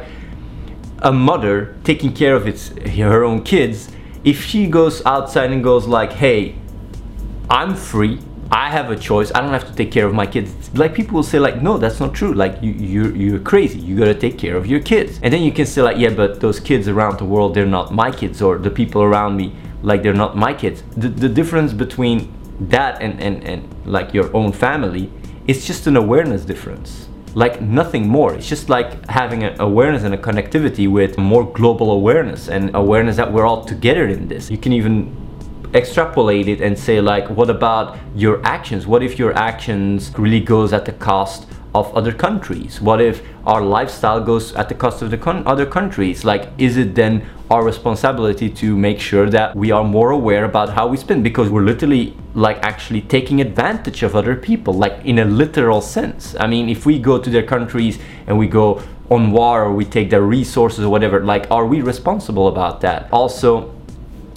a 1.00 1.12
mother 1.12 1.76
taking 1.84 2.14
care 2.14 2.36
of 2.36 2.48
its 2.48 2.70
her 2.70 3.24
own 3.24 3.44
kids. 3.44 3.90
If 4.24 4.46
she 4.46 4.68
goes 4.68 5.04
outside 5.06 5.52
and 5.52 5.64
goes 5.64 5.88
like 5.88 6.14
hey 6.14 6.56
i'm 7.50 7.76
free. 7.76 8.20
I 8.54 8.70
have 8.70 8.92
a 8.92 8.98
choice. 8.98 9.32
I 9.34 9.40
don't 9.40 9.52
have 9.52 9.66
to 9.68 9.74
take 9.74 9.94
care 9.94 10.06
of 10.06 10.14
my 10.14 10.26
kids. 10.26 10.54
Like 10.74 10.94
people 10.94 11.16
will 11.16 11.24
say 11.24 11.40
like 11.40 11.62
no 11.62 11.78
that's 11.78 12.00
not 12.00 12.14
true. 12.14 12.34
Like 12.34 12.62
you 12.62 12.72
you're, 12.72 13.16
you're 13.16 13.40
crazy. 13.40 13.80
You 13.80 13.98
gotta 13.98 14.16
take 14.16 14.38
care 14.38 14.56
of 14.56 14.66
your 14.66 14.80
kids. 14.80 15.20
And 15.24 15.34
then 15.34 15.42
you 15.44 15.52
can 15.52 15.66
say 15.66 15.82
like 15.82 15.98
yeah 15.98 16.12
but 16.12 16.40
those 16.40 16.60
kids 16.60 16.88
around 16.88 17.18
the 17.18 17.26
world 17.26 17.54
they're 17.54 17.66
not 17.66 17.94
my 17.94 18.12
kids 18.12 18.42
or 18.42 18.58
the 18.58 18.70
people 18.70 19.04
around 19.04 19.36
me 19.36 19.54
like 19.84 20.04
they're 20.04 20.14
not 20.14 20.38
my 20.38 20.54
kids. 20.54 20.84
The, 20.96 21.10
the 21.10 21.30
difference 21.30 21.74
between 21.74 22.32
that 22.70 23.02
and, 23.02 23.20
and 23.22 23.44
and 23.44 23.86
like 23.86 24.14
your 24.14 24.36
own 24.36 24.52
family 24.52 25.12
it's 25.48 25.66
just 25.66 25.88
an 25.88 25.98
awareness 25.98 26.46
difference. 26.46 27.08
Like 27.34 27.62
nothing 27.62 28.08
more. 28.08 28.34
It's 28.34 28.48
just 28.48 28.70
like 28.70 29.08
having 29.10 29.44
an 29.44 29.60
awareness 29.60 30.04
and 30.04 30.14
a 30.14 30.18
connectivity 30.18 30.90
with 30.90 31.18
more 31.18 31.52
global 31.52 31.92
awareness 31.92 32.48
and 32.48 32.76
awareness 32.76 33.16
that 33.16 33.32
we're 33.32 33.46
all 33.46 33.66
together 33.66 34.08
in 34.08 34.28
this. 34.28 34.52
You 34.52 34.58
can 34.58 34.74
even 34.74 35.16
extrapolate 35.74 36.50
it 36.50 36.60
and 36.60 36.78
say 36.78 37.00
like 37.00 37.30
what 37.30 37.50
about 37.50 37.98
your 38.16 38.46
actions? 38.46 38.86
What 38.86 39.02
if 39.02 39.18
your 39.18 39.34
actions 39.34 40.12
really 40.18 40.42
goes 40.42 40.74
at 40.74 40.86
the 40.86 40.92
cost 40.92 41.48
of 41.74 41.94
other 41.96 42.12
countries? 42.12 42.82
What 42.82 43.02
if 43.02 43.22
our 43.46 43.62
lifestyle 43.62 44.22
goes 44.22 44.54
at 44.54 44.70
the 44.70 44.76
cost 44.76 45.02
of 45.02 45.12
the 45.12 45.18
con- 45.18 45.46
other 45.48 45.66
countries? 45.66 46.26
Like 46.26 46.50
is 46.58 46.78
it 46.78 46.96
then 46.96 47.26
our 47.50 47.64
responsibility 47.64 48.50
to 48.50 48.78
make 48.78 49.00
sure 49.00 49.30
that 49.30 49.56
we 49.56 49.72
are 49.72 49.84
more 49.84 50.12
aware 50.12 50.46
about 50.46 50.70
how 50.70 50.88
we 50.88 50.98
spend? 50.98 51.24
Because 51.24 51.50
we're 51.50 51.64
literally 51.64 52.16
like 52.34 52.58
actually 52.62 53.02
taking 53.02 53.42
advantage 53.42 54.04
of 54.04 54.16
other 54.16 54.36
people 54.36 54.74
like 54.74 55.04
in 55.06 55.20
a 55.20 55.26
literal 55.26 55.82
sense. 55.82 56.36
I 56.40 56.48
mean 56.48 56.70
if 56.70 56.86
we 56.86 57.00
go 57.00 57.18
to 57.18 57.30
their 57.30 57.44
countries 57.44 58.00
and 58.28 58.38
we 58.38 58.48
go 58.48 58.84
on 59.10 59.32
war 59.32 59.64
or 59.66 59.74
we 59.74 59.84
take 59.84 60.10
their 60.10 60.22
resources 60.22 60.86
or 60.86 60.90
whatever 60.90 61.24
like 61.24 61.50
are 61.52 61.66
we 61.66 61.82
responsible 61.82 62.48
about 62.48 62.82
that? 62.82 63.10
Also 63.12 63.74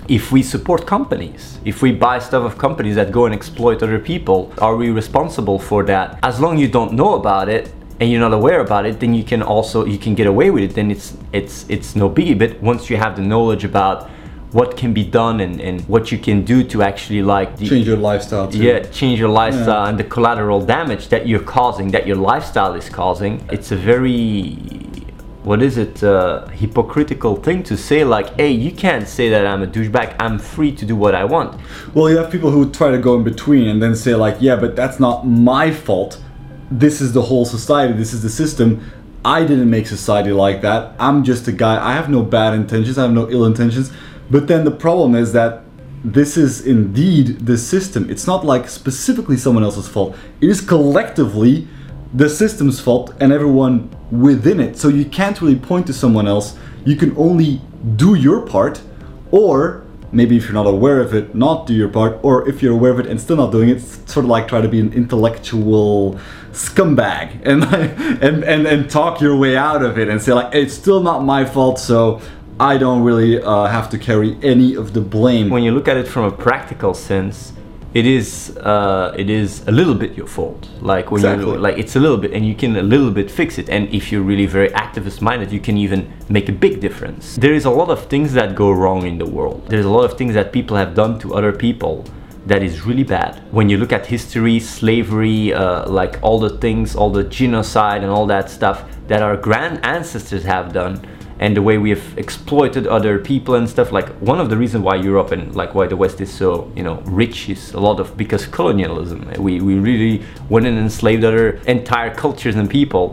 if 0.08 0.30
we 0.32 0.42
support 0.42 0.86
companies, 0.86 1.58
if 1.64 1.80
we 1.82 1.92
buy 1.92 2.18
stuff 2.18 2.44
of 2.44 2.58
companies 2.58 2.94
that 2.96 3.10
go 3.10 3.24
and 3.26 3.34
exploit 3.34 3.82
other 3.82 3.98
people, 3.98 4.52
are 4.58 4.76
we 4.76 4.90
responsible 4.90 5.58
for 5.58 5.82
that? 5.84 6.18
As 6.22 6.40
long 6.40 6.56
as 6.56 6.60
you 6.60 6.68
don't 6.68 6.92
know 6.92 7.14
about 7.14 7.48
it 7.48 7.72
and 8.00 8.10
you're 8.10 8.20
not 8.20 8.34
aware 8.34 8.60
about 8.60 8.84
it, 8.86 9.00
then 9.00 9.14
you 9.14 9.24
can 9.24 9.42
also 9.42 9.84
you 9.86 9.98
can 9.98 10.14
get 10.14 10.26
away 10.26 10.50
with 10.50 10.62
it. 10.64 10.74
Then 10.74 10.90
it's 10.90 11.16
it's 11.32 11.64
it's 11.68 11.96
no 11.96 12.10
biggie. 12.10 12.38
But 12.38 12.60
once 12.60 12.90
you 12.90 12.96
have 12.98 13.16
the 13.16 13.22
knowledge 13.22 13.64
about 13.64 14.10
what 14.52 14.76
can 14.76 14.92
be 14.94 15.02
done 15.04 15.40
and, 15.40 15.60
and 15.60 15.80
what 15.88 16.12
you 16.12 16.18
can 16.18 16.44
do 16.44 16.62
to 16.62 16.80
actually 16.82 17.22
like 17.22 17.56
the, 17.56 17.66
Change 17.68 17.86
your 17.88 17.96
lifestyle 17.96 18.46
too. 18.48 18.58
yeah 18.58 18.84
change 18.84 19.18
your 19.18 19.28
lifestyle 19.28 19.82
Yeah. 19.82 19.88
and 19.88 19.98
the 19.98 20.04
collateral 20.04 20.60
damage 20.64 21.08
that 21.08 21.26
you're 21.26 21.42
causing 21.42 21.90
that 21.90 22.06
your 22.06 22.14
lifestyle 22.14 22.74
is 22.74 22.88
causing 22.88 23.44
it's 23.50 23.72
a 23.72 23.76
very 23.76 24.56
what 25.44 25.62
is 25.62 25.76
it 25.76 26.02
uh, 26.02 26.46
hypocritical 26.48 27.36
thing 27.36 27.62
to 27.62 27.76
say 27.76 28.02
like 28.02 28.34
hey 28.36 28.50
you 28.50 28.72
can't 28.72 29.06
say 29.06 29.28
that 29.28 29.46
i'm 29.46 29.62
a 29.62 29.66
douchebag 29.66 30.16
i'm 30.18 30.38
free 30.38 30.72
to 30.72 30.84
do 30.86 30.96
what 30.96 31.14
i 31.14 31.24
want 31.24 31.60
Well, 31.94 32.10
you 32.10 32.16
have 32.16 32.30
people 32.30 32.50
who 32.50 32.70
try 32.72 32.90
to 32.90 32.98
go 32.98 33.14
in 33.14 33.22
between 33.22 33.68
and 33.68 33.80
then 33.80 33.94
say 33.94 34.14
like, 34.16 34.38
yeah, 34.40 34.56
but 34.56 34.74
that's 34.74 34.98
not 34.98 35.26
my 35.26 35.70
fault. 35.70 36.20
This 36.70 37.00
is 37.00 37.12
the 37.12 37.22
whole 37.22 37.44
society. 37.44 37.92
This 37.92 38.12
is 38.12 38.22
the 38.22 38.30
system. 38.30 38.90
I 39.24 39.44
didn't 39.44 39.70
make 39.70 39.86
society 39.86 40.32
like 40.32 40.60
that. 40.62 40.94
I'm 40.98 41.22
just 41.22 41.46
a 41.46 41.52
guy. 41.52 41.74
I 41.90 41.92
have 41.94 42.08
no 42.10 42.22
bad 42.22 42.54
intentions. 42.54 42.98
I 42.98 43.02
have 43.02 43.12
no 43.12 43.30
ill 43.30 43.44
intentions. 43.44 43.92
But 44.30 44.48
then 44.48 44.64
the 44.64 44.70
problem 44.72 45.14
is 45.14 45.32
that 45.34 45.62
this 46.04 46.36
is 46.36 46.66
indeed 46.66 47.46
the 47.46 47.56
system. 47.56 48.10
It's 48.10 48.26
not 48.26 48.44
like 48.44 48.68
specifically 48.68 49.36
someone 49.36 49.62
else's 49.62 49.88
fault. 49.88 50.16
It 50.40 50.50
is 50.50 50.60
collectively 50.60 51.68
the 52.14 52.28
system's 52.28 52.80
fault 52.80 53.12
and 53.20 53.32
everyone 53.32 53.90
within 54.10 54.60
it. 54.60 54.78
So 54.78 54.88
you 54.88 55.04
can't 55.04 55.40
really 55.40 55.58
point 55.58 55.86
to 55.88 55.92
someone 55.92 56.28
else. 56.28 56.56
You 56.84 56.96
can 56.96 57.16
only 57.16 57.60
do 57.96 58.14
your 58.14 58.46
part 58.46 58.80
or 59.30 59.84
maybe 60.14 60.36
if 60.36 60.44
you're 60.44 60.52
not 60.52 60.66
aware 60.66 61.00
of 61.00 61.12
it, 61.12 61.34
not 61.34 61.66
do 61.66 61.74
your 61.74 61.88
part, 61.88 62.18
or 62.22 62.48
if 62.48 62.62
you're 62.62 62.72
aware 62.72 62.92
of 62.92 63.00
it 63.00 63.06
and 63.06 63.20
still 63.20 63.36
not 63.36 63.50
doing 63.50 63.68
it, 63.68 63.80
sort 63.80 64.24
of 64.24 64.30
like 64.30 64.46
try 64.46 64.60
to 64.60 64.68
be 64.68 64.78
an 64.78 64.92
intellectual 64.92 66.18
scumbag 66.52 67.40
and 67.44 67.64
and 67.64 68.44
and, 68.44 68.66
and 68.66 68.88
talk 68.88 69.20
your 69.20 69.36
way 69.36 69.56
out 69.56 69.82
of 69.82 69.98
it 69.98 70.08
and 70.08 70.22
say 70.22 70.32
like 70.32 70.54
it's 70.54 70.72
still 70.72 71.00
not 71.00 71.24
my 71.24 71.44
fault, 71.44 71.78
so 71.78 72.20
I 72.60 72.78
don't 72.78 73.02
really 73.02 73.42
uh, 73.42 73.66
have 73.66 73.90
to 73.90 73.98
carry 73.98 74.38
any 74.40 74.76
of 74.76 74.94
the 74.94 75.00
blame. 75.00 75.50
when 75.50 75.64
you 75.64 75.72
look 75.72 75.88
at 75.88 75.96
it 75.96 76.06
from 76.06 76.24
a 76.24 76.30
practical 76.30 76.94
sense 76.94 77.52
it 77.94 78.06
is 78.06 78.56
uh, 78.58 79.14
it 79.16 79.30
is 79.30 79.66
a 79.68 79.70
little 79.70 79.94
bit 79.94 80.16
your 80.16 80.26
fault. 80.26 80.68
Like 80.80 81.12
when 81.12 81.20
Exactly. 81.20 81.52
you 81.52 81.58
like 81.58 81.78
it's 81.78 81.94
a 81.94 82.00
little 82.00 82.16
bit, 82.16 82.32
and 82.32 82.44
you 82.44 82.54
can 82.54 82.76
a 82.76 82.82
little 82.82 83.10
bit 83.10 83.30
fix 83.30 83.56
it. 83.56 83.68
And 83.70 83.88
if 83.94 84.10
you're 84.10 84.22
really 84.22 84.46
very 84.46 84.70
activist 84.70 85.20
minded, 85.20 85.52
you 85.52 85.60
can 85.60 85.76
even 85.76 86.12
make 86.28 86.48
a 86.48 86.52
big 86.52 86.80
difference. 86.80 87.36
There 87.36 87.54
is 87.54 87.64
a 87.64 87.70
lot 87.70 87.90
of 87.90 88.06
things 88.06 88.32
that 88.32 88.56
go 88.56 88.72
wrong 88.72 89.06
in 89.06 89.18
the 89.18 89.26
world. 89.26 89.66
There's 89.68 89.86
a 89.86 89.90
lot 89.90 90.04
of 90.04 90.18
things 90.18 90.34
that 90.34 90.52
people 90.52 90.76
have 90.76 90.94
done 90.94 91.18
to 91.20 91.34
other 91.34 91.52
people 91.52 92.04
that 92.46 92.62
is 92.62 92.84
really 92.84 93.04
bad. 93.04 93.40
When 93.52 93.68
you 93.70 93.78
look 93.78 93.92
at 93.92 94.06
history, 94.06 94.60
slavery, 94.60 95.54
uh, 95.54 95.88
like 95.88 96.18
all 96.20 96.38
the 96.40 96.58
things, 96.58 96.94
all 96.94 97.10
the 97.10 97.24
genocide 97.24 98.02
and 98.02 98.10
all 98.10 98.26
that 98.26 98.50
stuff 98.50 98.84
that 99.08 99.22
our 99.22 99.36
grand 99.36 99.84
ancestors 99.84 100.44
have 100.44 100.72
done, 100.72 101.00
and 101.44 101.54
the 101.54 101.60
way 101.60 101.76
we 101.76 101.90
have 101.90 102.06
exploited 102.16 102.86
other 102.86 103.18
people 103.18 103.54
and 103.54 103.68
stuff. 103.68 103.92
Like 103.92 104.08
one 104.32 104.40
of 104.40 104.48
the 104.48 104.56
reasons 104.56 104.82
why 104.82 104.94
Europe 104.94 105.30
and 105.30 105.54
like 105.54 105.74
why 105.74 105.86
the 105.86 105.96
West 106.04 106.18
is 106.22 106.32
so 106.32 106.72
you 106.74 106.82
know 106.82 106.96
rich 107.22 107.50
is 107.50 107.74
a 107.74 107.80
lot 107.80 108.00
of 108.00 108.16
because 108.16 108.46
colonialism. 108.46 109.18
We 109.38 109.60
we 109.60 109.74
really 109.90 110.24
went 110.48 110.64
and 110.66 110.78
enslaved 110.78 111.22
other 111.22 111.46
entire 111.66 112.14
cultures 112.14 112.56
and 112.56 112.68
people 112.70 113.04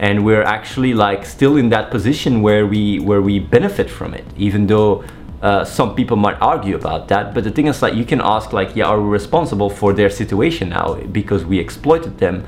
and 0.00 0.24
we're 0.26 0.42
actually 0.42 0.92
like 0.92 1.24
still 1.24 1.56
in 1.56 1.70
that 1.70 1.90
position 1.90 2.42
where 2.42 2.66
we 2.66 2.82
where 3.08 3.22
we 3.22 3.38
benefit 3.38 3.88
from 3.98 4.12
it 4.20 4.26
even 4.36 4.66
though 4.66 5.04
uh, 5.42 5.64
some 5.64 5.94
people 5.94 6.16
might 6.16 6.38
argue 6.40 6.74
about 6.82 7.08
that 7.08 7.34
but 7.34 7.44
the 7.44 7.50
thing 7.50 7.68
is 7.68 7.82
like 7.82 7.94
you 7.94 8.04
can 8.04 8.20
ask 8.20 8.52
like 8.52 8.74
yeah 8.74 8.86
are 8.92 9.00
we 9.00 9.08
responsible 9.20 9.70
for 9.70 9.92
their 9.92 10.10
situation 10.10 10.70
now 10.70 10.94
because 11.20 11.44
we 11.44 11.58
exploited 11.58 12.18
them 12.18 12.44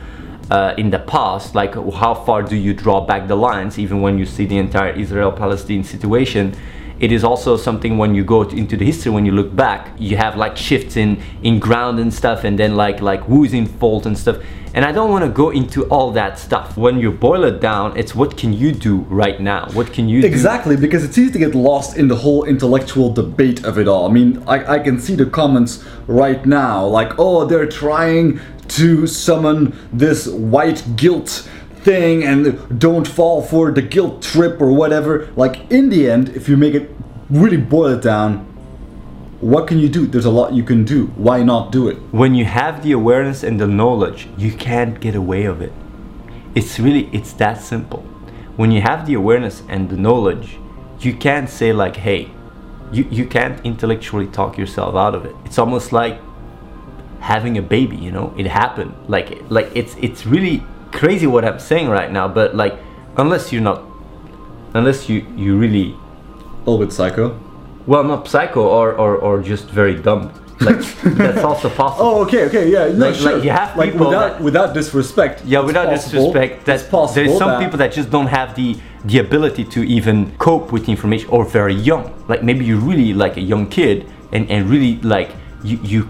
uh, 0.50 0.74
in 0.76 0.90
the 0.90 0.98
past 0.98 1.54
like 1.54 1.74
how 1.94 2.14
far 2.14 2.42
do 2.42 2.56
you 2.56 2.74
draw 2.74 3.00
back 3.00 3.28
the 3.28 3.36
lines 3.36 3.78
even 3.78 4.00
when 4.00 4.18
you 4.18 4.26
see 4.26 4.44
the 4.46 4.58
entire 4.58 4.92
israel 4.92 5.32
palestine 5.32 5.82
situation 5.82 6.54
it 7.00 7.10
is 7.10 7.24
also 7.24 7.56
something 7.56 7.98
when 7.98 8.14
you 8.14 8.24
go 8.24 8.44
to, 8.44 8.56
into 8.56 8.76
the 8.76 8.84
history 8.84 9.10
when 9.10 9.26
you 9.26 9.32
look 9.32 9.54
back 9.54 9.90
you 9.98 10.16
have 10.16 10.36
like 10.36 10.56
shifts 10.56 10.96
in 10.96 11.20
in 11.42 11.58
ground 11.58 11.98
and 11.98 12.12
stuff 12.12 12.44
and 12.44 12.58
then 12.58 12.76
like 12.76 13.00
like 13.00 13.20
who's 13.24 13.52
in 13.52 13.66
fault 13.66 14.06
and 14.06 14.18
stuff. 14.18 14.38
And 14.74 14.84
i 14.84 14.90
don't 14.90 15.10
want 15.10 15.24
to 15.24 15.30
go 15.30 15.50
into 15.50 15.84
all 15.84 16.10
that 16.12 16.36
stuff. 16.36 16.76
When 16.76 16.98
you 16.98 17.12
boil 17.12 17.44
it 17.44 17.60
down 17.60 17.96
it's 17.96 18.14
what 18.14 18.36
can 18.36 18.52
you 18.52 18.72
do 18.72 18.98
right 19.08 19.40
now? 19.40 19.68
What 19.72 19.92
can 19.92 20.08
you 20.08 20.20
do 20.20 20.26
Exactly, 20.26 20.76
because 20.76 21.04
it's 21.04 21.16
easy 21.16 21.32
to 21.32 21.38
get 21.38 21.54
lost 21.54 21.96
in 21.96 22.08
the 22.08 22.16
whole 22.16 22.44
intellectual 22.44 23.12
debate 23.12 23.64
of 23.64 23.78
it 23.78 23.86
all. 23.86 24.08
I 24.08 24.12
mean, 24.12 24.42
I, 24.46 24.74
I 24.74 24.78
can 24.80 24.98
see 24.98 25.14
the 25.14 25.26
comments 25.26 25.84
right 26.08 26.44
now, 26.44 26.84
like, 26.86 27.18
oh, 27.18 27.44
they're 27.44 27.68
trying 27.68 28.40
to 28.68 29.06
summon 29.06 29.76
this 29.92 30.26
white 30.26 30.96
guilt 30.96 31.48
thing 31.84 32.24
and 32.24 32.78
don't 32.80 33.06
fall 33.06 33.42
for 33.42 33.70
the 33.70 33.82
guilt 33.82 34.22
trip 34.22 34.60
or 34.60 34.72
whatever. 34.72 35.28
Like, 35.36 35.70
in 35.70 35.90
the 35.90 36.10
end, 36.10 36.30
if 36.30 36.48
you 36.48 36.56
make 36.56 36.74
it 36.74 36.90
really 37.30 37.58
boil 37.58 37.92
it 37.98 38.02
down, 38.02 38.46
what 39.40 39.68
can 39.68 39.78
you 39.78 39.88
do? 39.88 40.06
There's 40.06 40.24
a 40.24 40.30
lot 40.30 40.54
you 40.54 40.64
can 40.64 40.84
do. 40.84 41.06
Why 41.16 41.42
not 41.42 41.70
do 41.70 41.88
it? 41.88 41.98
when 42.14 42.32
you 42.32 42.44
have 42.44 42.84
the 42.84 42.92
awareness 42.92 43.42
and 43.42 43.60
the 43.60 43.66
knowledge 43.66 44.28
you 44.36 44.52
can't 44.52 45.00
get 45.00 45.16
away 45.16 45.44
of 45.46 45.60
it 45.60 45.72
it's 46.54 46.78
really 46.78 47.10
it's 47.12 47.32
that 47.32 47.60
simple 47.60 48.02
when 48.54 48.70
you 48.70 48.80
have 48.80 49.04
the 49.04 49.14
awareness 49.14 49.64
and 49.68 49.90
the 49.90 49.96
knowledge 49.96 50.58
you 51.00 51.12
can't 51.12 51.50
say 51.50 51.72
like 51.72 51.96
hey 51.96 52.30
you, 52.92 53.04
you 53.10 53.26
can't 53.26 53.60
intellectually 53.66 54.28
talk 54.28 54.56
yourself 54.56 54.94
out 54.94 55.12
of 55.12 55.24
it 55.24 55.34
it's 55.44 55.58
almost 55.58 55.92
like 55.92 56.20
having 57.18 57.58
a 57.58 57.62
baby 57.62 57.96
you 57.96 58.12
know 58.12 58.32
it 58.38 58.46
happened 58.46 58.94
like 59.08 59.40
like 59.50 59.68
it's 59.74 59.96
it's 60.00 60.24
really 60.24 60.62
crazy 61.00 61.26
what 61.26 61.44
i'm 61.44 61.58
saying 61.70 61.88
right 61.98 62.10
now 62.18 62.26
but 62.38 62.54
like 62.62 62.74
unless 63.22 63.52
you're 63.52 63.66
not 63.70 63.82
unless 64.74 65.08
you 65.08 65.16
you 65.36 65.56
really 65.64 65.86
A 66.66 66.70
little 66.70 66.78
bit 66.84 66.92
psycho. 66.92 67.24
well 67.86 68.04
not 68.12 68.28
psycho 68.34 68.62
or 68.78 68.86
or, 69.04 69.12
or 69.26 69.34
just 69.42 69.66
very 69.80 69.96
dumb 70.06 70.22
like 70.60 70.78
that's 71.20 71.42
also 71.50 71.68
possible 71.68 72.06
Oh, 72.06 72.22
okay, 72.24 72.42
okay, 72.48 72.64
yeah, 72.70 72.84
no, 72.88 73.06
Like- 73.06 73.14
sure. 73.16 73.32
like 73.32 73.44
you 73.46 73.50
have 73.50 73.70
like 73.76 73.92
people 73.92 74.06
without 74.08 74.28
that- 74.32 74.40
without 74.48 74.68
disrespect. 74.74 75.36
yeah 75.44 75.60
without 75.60 75.88
possible- 75.88 76.32
disrespect 76.32 76.64
that's 76.68 76.84
possible 76.84 77.14
there's 77.16 77.38
some 77.42 77.50
that- 77.50 77.62
people 77.64 77.78
that 77.82 77.90
just 77.98 78.08
don't 78.16 78.28
have 78.38 78.54
the 78.60 78.68
the 79.10 79.18
ability 79.26 79.64
to 79.74 79.80
even 79.96 80.16
cope 80.38 80.66
with 80.72 80.82
the 80.86 80.90
information 80.96 81.28
or 81.34 81.44
very 81.60 81.74
young 81.90 82.02
like 82.30 82.42
maybe 82.48 82.62
you're 82.68 82.84
really 82.92 83.12
like 83.24 83.34
a 83.36 83.44
young 83.52 83.64
kid 83.78 83.96
and 84.32 84.42
and 84.52 84.60
really 84.72 84.92
like 85.14 85.30
you 85.70 85.76
you 85.92 86.00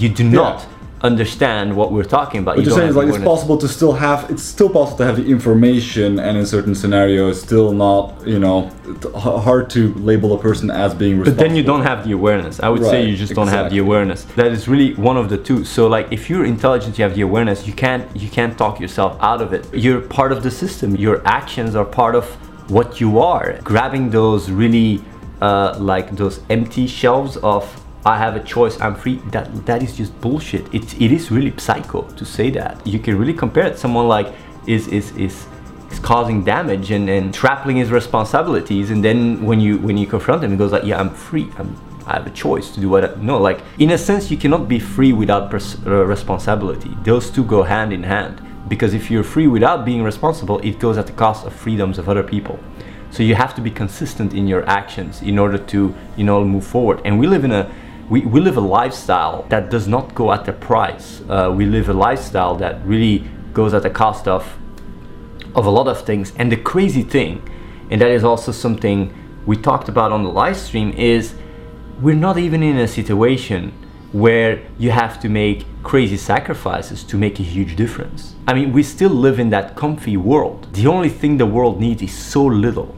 you 0.00 0.08
do 0.20 0.24
not 0.24 0.66
understand 1.02 1.76
what 1.76 1.92
we're 1.92 2.04
talking 2.04 2.40
about. 2.40 2.56
What 2.56 2.64
You 2.64 2.70
you're 2.70 2.78
saying 2.78 2.90
is 2.90 2.96
like 2.96 3.08
it's 3.08 3.18
possible 3.18 3.56
to 3.58 3.68
still 3.68 3.92
have 3.92 4.30
it's 4.30 4.42
still 4.42 4.68
possible 4.68 4.98
to 4.98 5.04
have 5.04 5.16
the 5.16 5.26
information 5.26 6.18
and 6.18 6.36
in 6.36 6.44
certain 6.44 6.74
scenarios 6.74 7.40
still 7.40 7.72
not 7.72 8.26
you 8.26 8.38
know 8.38 8.70
hard 9.14 9.70
to 9.70 9.94
label 9.94 10.32
a 10.34 10.38
person 10.38 10.70
as 10.70 10.94
being 10.94 11.22
but 11.22 11.36
then 11.36 11.54
you 11.54 11.62
don't 11.62 11.82
have 11.82 12.04
the 12.06 12.12
awareness. 12.12 12.60
I 12.60 12.68
would 12.68 12.84
say 12.84 13.04
you 13.04 13.16
just 13.16 13.34
don't 13.34 13.48
have 13.48 13.70
the 13.70 13.78
awareness. 13.78 14.24
That 14.36 14.52
is 14.52 14.66
really 14.66 14.94
one 14.94 15.16
of 15.16 15.28
the 15.28 15.38
two. 15.38 15.64
So 15.64 15.86
like 15.86 16.10
if 16.10 16.28
you're 16.28 16.44
intelligent 16.44 16.98
you 16.98 17.04
have 17.04 17.14
the 17.14 17.22
awareness 17.22 17.66
you 17.66 17.72
can't 17.72 18.04
you 18.16 18.28
can't 18.28 18.56
talk 18.58 18.80
yourself 18.80 19.16
out 19.20 19.40
of 19.40 19.52
it. 19.52 19.62
You're 19.72 20.00
part 20.00 20.32
of 20.32 20.42
the 20.42 20.50
system. 20.50 20.96
Your 20.96 21.26
actions 21.26 21.74
are 21.76 21.84
part 21.84 22.14
of 22.14 22.24
what 22.70 23.00
you 23.00 23.18
are. 23.20 23.58
Grabbing 23.62 24.10
those 24.10 24.50
really 24.50 25.02
uh, 25.40 25.76
like 25.78 26.10
those 26.16 26.40
empty 26.50 26.86
shelves 26.86 27.36
of 27.38 27.64
I 28.04 28.16
have 28.16 28.36
a 28.36 28.40
choice, 28.40 28.80
I'm 28.80 28.94
free. 28.94 29.16
That 29.32 29.66
that 29.66 29.82
is 29.82 29.96
just 29.96 30.18
bullshit. 30.20 30.72
It 30.74 31.00
it 31.00 31.12
is 31.12 31.30
really 31.30 31.52
psycho 31.58 32.02
to 32.02 32.24
say 32.24 32.50
that. 32.50 32.86
You 32.86 32.98
can 32.98 33.18
really 33.18 33.34
compare 33.34 33.66
it. 33.66 33.78
Someone 33.78 34.08
like 34.08 34.32
is 34.66 34.86
is 34.88 35.10
is 35.16 35.46
is 35.90 35.98
causing 35.98 36.44
damage 36.44 36.90
and, 36.90 37.08
and 37.08 37.32
trampling 37.32 37.76
his 37.76 37.90
responsibilities 37.90 38.90
and 38.90 39.02
then 39.02 39.44
when 39.44 39.60
you 39.60 39.78
when 39.78 39.96
you 39.96 40.06
confront 40.06 40.44
him 40.44 40.50
he 40.50 40.56
goes 40.56 40.72
like 40.72 40.84
yeah 40.84 41.00
i'm 41.00 41.10
free 41.10 41.48
i'm 41.58 41.74
i 42.06 42.14
have 42.14 42.26
a 42.26 42.30
choice 42.30 42.70
to 42.74 42.80
do 42.80 42.88
what 42.88 43.04
I, 43.04 43.14
no 43.20 43.38
like 43.38 43.60
in 43.78 43.90
a 43.90 43.98
sense 43.98 44.30
you 44.30 44.36
cannot 44.36 44.68
be 44.68 44.78
free 44.78 45.12
without 45.12 45.50
pers- 45.50 45.78
uh, 45.86 46.04
responsibility 46.04 46.90
those 47.04 47.30
two 47.30 47.44
go 47.44 47.62
hand 47.62 47.92
in 47.92 48.02
hand 48.02 48.42
because 48.68 48.92
if 48.92 49.10
you're 49.10 49.24
free 49.24 49.46
without 49.46 49.84
being 49.84 50.02
responsible 50.02 50.58
it 50.58 50.78
goes 50.78 50.98
at 50.98 51.06
the 51.06 51.12
cost 51.12 51.46
of 51.46 51.52
freedoms 51.54 51.98
of 51.98 52.08
other 52.08 52.22
people 52.22 52.58
so 53.10 53.22
you 53.22 53.34
have 53.34 53.54
to 53.54 53.62
be 53.62 53.70
consistent 53.70 54.34
in 54.34 54.46
your 54.46 54.68
actions 54.68 55.22
in 55.22 55.38
order 55.38 55.56
to 55.56 55.94
you 56.16 56.24
know 56.24 56.44
move 56.44 56.66
forward 56.66 57.00
and 57.04 57.18
we 57.18 57.26
live 57.26 57.44
in 57.44 57.52
a 57.52 57.70
we, 58.08 58.22
we 58.22 58.40
live 58.40 58.56
a 58.56 58.60
lifestyle 58.60 59.42
that 59.48 59.70
does 59.70 59.86
not 59.86 60.14
go 60.14 60.32
at 60.32 60.44
the 60.44 60.52
price 60.52 61.20
uh, 61.28 61.52
we 61.54 61.66
live 61.66 61.88
a 61.88 61.92
lifestyle 61.92 62.54
that 62.56 62.84
really 62.86 63.28
goes 63.52 63.74
at 63.74 63.82
the 63.82 63.90
cost 63.90 64.26
of 64.28 64.58
of 65.54 65.66
a 65.66 65.70
lot 65.70 65.88
of 65.88 66.02
things. 66.02 66.32
And 66.36 66.50
the 66.52 66.56
crazy 66.56 67.02
thing, 67.02 67.42
and 67.90 68.00
that 68.00 68.10
is 68.10 68.24
also 68.24 68.52
something 68.52 69.12
we 69.46 69.56
talked 69.56 69.88
about 69.88 70.12
on 70.12 70.22
the 70.22 70.30
live 70.30 70.56
stream, 70.56 70.92
is 70.92 71.34
we're 72.00 72.14
not 72.14 72.38
even 72.38 72.62
in 72.62 72.76
a 72.78 72.88
situation 72.88 73.72
where 74.12 74.62
you 74.78 74.90
have 74.90 75.20
to 75.20 75.28
make 75.28 75.66
crazy 75.82 76.16
sacrifices 76.16 77.04
to 77.04 77.16
make 77.16 77.38
a 77.40 77.42
huge 77.42 77.76
difference. 77.76 78.34
I 78.46 78.54
mean, 78.54 78.72
we 78.72 78.82
still 78.82 79.10
live 79.10 79.38
in 79.38 79.50
that 79.50 79.76
comfy 79.76 80.16
world. 80.16 80.72
The 80.72 80.86
only 80.86 81.10
thing 81.10 81.36
the 81.36 81.46
world 81.46 81.80
needs 81.80 82.02
is 82.02 82.16
so 82.16 82.44
little 82.44 82.94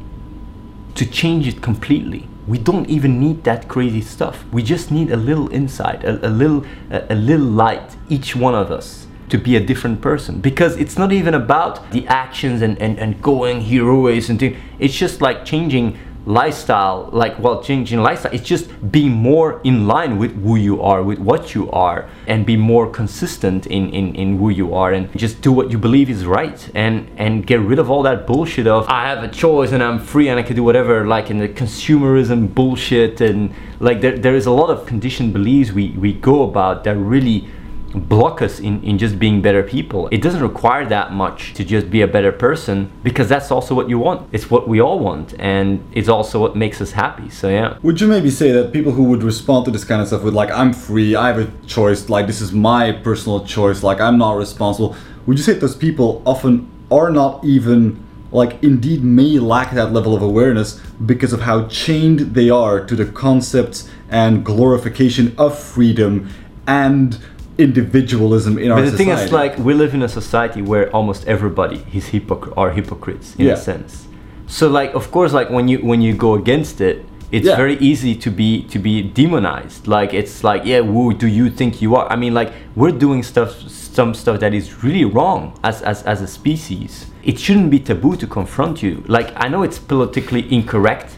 to 0.95 1.07
change 1.07 1.49
it 1.49 1.62
completely. 1.62 2.29
We 2.50 2.59
don't 2.59 2.90
even 2.90 3.21
need 3.21 3.45
that 3.45 3.69
crazy 3.69 4.00
stuff. 4.00 4.45
We 4.50 4.64
just 4.64 4.90
need 4.90 5.12
a 5.12 5.16
little 5.16 5.49
insight, 5.52 6.02
a, 6.02 6.26
a 6.26 6.28
little, 6.28 6.66
a, 6.90 7.07
a 7.11 7.14
little 7.14 7.47
light, 7.47 7.97
each 8.09 8.35
one 8.35 8.57
of 8.57 8.73
us, 8.73 9.07
to 9.28 9.38
be 9.38 9.54
a 9.54 9.61
different 9.61 10.00
person. 10.00 10.40
Because 10.40 10.76
it's 10.76 10.99
not 10.99 11.12
even 11.12 11.35
about 11.35 11.88
the 11.92 12.04
actions 12.09 12.62
and, 12.62 12.76
and, 12.83 12.99
and 12.99 13.23
going 13.23 13.61
heroes 13.61 14.30
and 14.30 14.40
things. 14.40 14.57
It's 14.80 14.95
just 14.95 15.21
like 15.21 15.45
changing 15.45 15.97
lifestyle, 16.26 17.08
like 17.12 17.38
well, 17.38 17.62
changing 17.62 18.00
lifestyle. 18.02 18.32
It's 18.32 18.44
just 18.44 18.68
being 18.92 19.12
more 19.12 19.60
in 19.64 19.86
line 19.86 20.18
with 20.18 20.32
who 20.42 20.56
you 20.56 20.82
are, 20.82 21.02
with 21.02 21.18
what 21.18 21.54
you 21.54 21.70
are, 21.70 22.08
and 22.26 22.44
be 22.44 22.56
more 22.56 22.90
consistent 22.90 23.66
in, 23.66 23.90
in, 23.90 24.14
in 24.14 24.38
who 24.38 24.50
you 24.50 24.74
are, 24.74 24.92
and 24.92 25.10
just 25.16 25.40
do 25.40 25.52
what 25.52 25.70
you 25.70 25.78
believe 25.78 26.10
is 26.10 26.26
right, 26.26 26.70
and 26.74 27.10
and 27.16 27.46
get 27.46 27.60
rid 27.60 27.78
of 27.78 27.90
all 27.90 28.02
that 28.02 28.26
bullshit 28.26 28.66
of 28.66 28.88
I 28.88 29.08
have 29.08 29.24
a 29.24 29.28
choice 29.28 29.72
and 29.72 29.82
I'm 29.82 29.98
free 29.98 30.28
and 30.28 30.38
I 30.38 30.42
can 30.42 30.56
do 30.56 30.62
whatever, 30.62 31.06
like 31.06 31.30
in 31.30 31.38
the 31.38 31.48
consumerism 31.48 32.54
bullshit, 32.54 33.20
and 33.20 33.54
like 33.80 34.00
there, 34.00 34.18
there 34.18 34.34
is 34.34 34.46
a 34.46 34.52
lot 34.52 34.70
of 34.70 34.86
conditioned 34.86 35.32
beliefs 35.32 35.72
we 35.72 35.90
we 35.90 36.12
go 36.12 36.42
about 36.42 36.84
that 36.84 36.96
really 36.96 37.48
block 37.94 38.40
us 38.40 38.61
in, 38.61 38.82
in 38.82 38.99
just 38.99 39.18
being 39.18 39.42
better 39.42 39.62
people. 39.62 40.09
It 40.12 40.23
doesn't 40.23 40.42
require 40.42 40.87
that 40.87 41.12
much 41.12 41.54
to 41.54 41.64
just 41.64 41.90
be 41.90 42.02
a 42.02 42.06
better 42.06 42.32
person 42.32 42.90
because 43.02 43.28
that's 43.28 43.50
also 43.50 43.75
what 43.75 43.88
you 43.88 43.99
want. 43.99 44.28
It's 44.32 44.50
what 44.50 44.68
we 44.68 44.80
all 44.80 44.99
want 44.99 45.35
and 45.38 45.85
it's 45.92 46.09
also 46.09 46.40
what 46.40 46.56
makes 46.56 46.80
us 46.80 46.92
happy. 46.92 47.30
So 47.30 47.49
yeah. 47.49 47.78
Would 47.82 48.00
you 48.00 48.06
maybe 48.06 48.30
say 48.30 48.52
that 48.52 48.73
people 48.73 48.92
who 48.92 49.04
would 49.04 49.23
respond 49.23 49.64
to 49.66 49.70
this 49.70 49.85
kind 49.85 50.00
of 50.00 50.09
stuff 50.09 50.23
with 50.23 50.35
like 50.35 50.50
I'm 50.50 50.73
free, 50.73 51.14
I 51.16 51.28
have 51.28 51.38
a 51.38 51.66
choice, 51.66 52.09
like 52.09 52.26
this 52.26 52.40
is 52.40 52.52
my 52.52 52.92
personal 52.92 53.44
choice, 53.44 53.82
like 53.82 54.00
I'm 54.00 54.18
not 54.18 54.37
responsible. 54.37 54.97
Would 55.26 55.38
you 55.38 55.44
say 55.44 55.54
those 55.54 55.76
people 55.76 56.23
often 56.25 56.70
are 56.90 57.11
not 57.11 57.44
even 57.44 58.04
like 58.32 58.62
indeed 58.62 59.02
may 59.02 59.38
lack 59.38 59.73
that 59.73 59.92
level 59.92 60.14
of 60.14 60.23
awareness 60.23 60.80
because 61.04 61.32
of 61.32 61.40
how 61.40 61.66
chained 61.66 62.20
they 62.35 62.49
are 62.49 62.85
to 62.85 62.94
the 62.94 63.04
concepts 63.04 63.90
and 64.09 64.44
glorification 64.44 65.35
of 65.37 65.59
freedom 65.59 66.28
and 66.66 67.18
individualism 67.61 68.59
in 68.59 68.71
our 68.73 68.81
But 68.83 68.90
the 68.90 68.97
thing 68.97 69.09
is 69.11 69.33
like 69.33 69.59
we 69.59 69.75
live 69.75 69.93
in 69.95 70.02
a 70.02 70.09
society 70.09 70.62
where 70.62 70.90
almost 70.97 71.26
everybody 71.26 71.85
is 71.95 72.05
hypocr- 72.14 72.52
are 72.57 72.71
hypocrites 72.71 73.35
in 73.38 73.47
Yeah. 73.47 73.52
a 73.55 73.57
sense. 73.57 74.07
So 74.47 74.69
like 74.69 74.95
of 74.95 75.11
course 75.11 75.33
like 75.33 75.49
when 75.50 75.69
you 75.69 75.79
when 75.90 76.00
you 76.07 76.12
go 76.14 76.35
against 76.35 76.81
it, 76.81 76.97
it's 77.33 77.47
Yeah. 77.47 77.57
very 77.57 77.76
easy 77.90 78.14
to 78.25 78.31
be 78.31 78.50
to 78.73 78.79
be 78.79 78.95
demonized 79.02 79.87
like 79.87 80.11
it's 80.21 80.43
like 80.43 80.62
yeah 80.64 80.83
who 80.83 81.14
do 81.14 81.29
you 81.38 81.47
think 81.59 81.81
you 81.81 81.95
are 81.99 82.07
i 82.14 82.17
mean 82.17 82.35
like 82.40 82.50
we're 82.75 82.99
doing 83.07 83.23
stuff 83.23 83.50
some 83.69 84.14
stuff 84.14 84.37
that 84.40 84.52
is 84.52 84.67
really 84.85 85.05
wrong 85.17 85.52
as 85.62 85.76
as, 85.83 86.02
as 86.12 86.21
a 86.23 86.26
species 86.26 87.07
it 87.23 87.38
shouldn't 87.38 87.71
be 87.71 87.79
taboo 87.79 88.17
to 88.17 88.26
confront 88.26 88.83
you 88.83 88.93
like 89.07 89.29
i 89.45 89.47
know 89.52 89.62
it's 89.62 89.79
politically 89.79 90.43
incorrect 90.59 91.09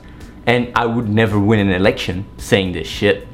and 0.47 0.61
i 0.83 0.85
would 0.85 1.09
never 1.09 1.39
win 1.39 1.59
an 1.67 1.71
election 1.71 2.17
saying 2.37 2.73
this 2.79 2.89
shit 2.99 3.27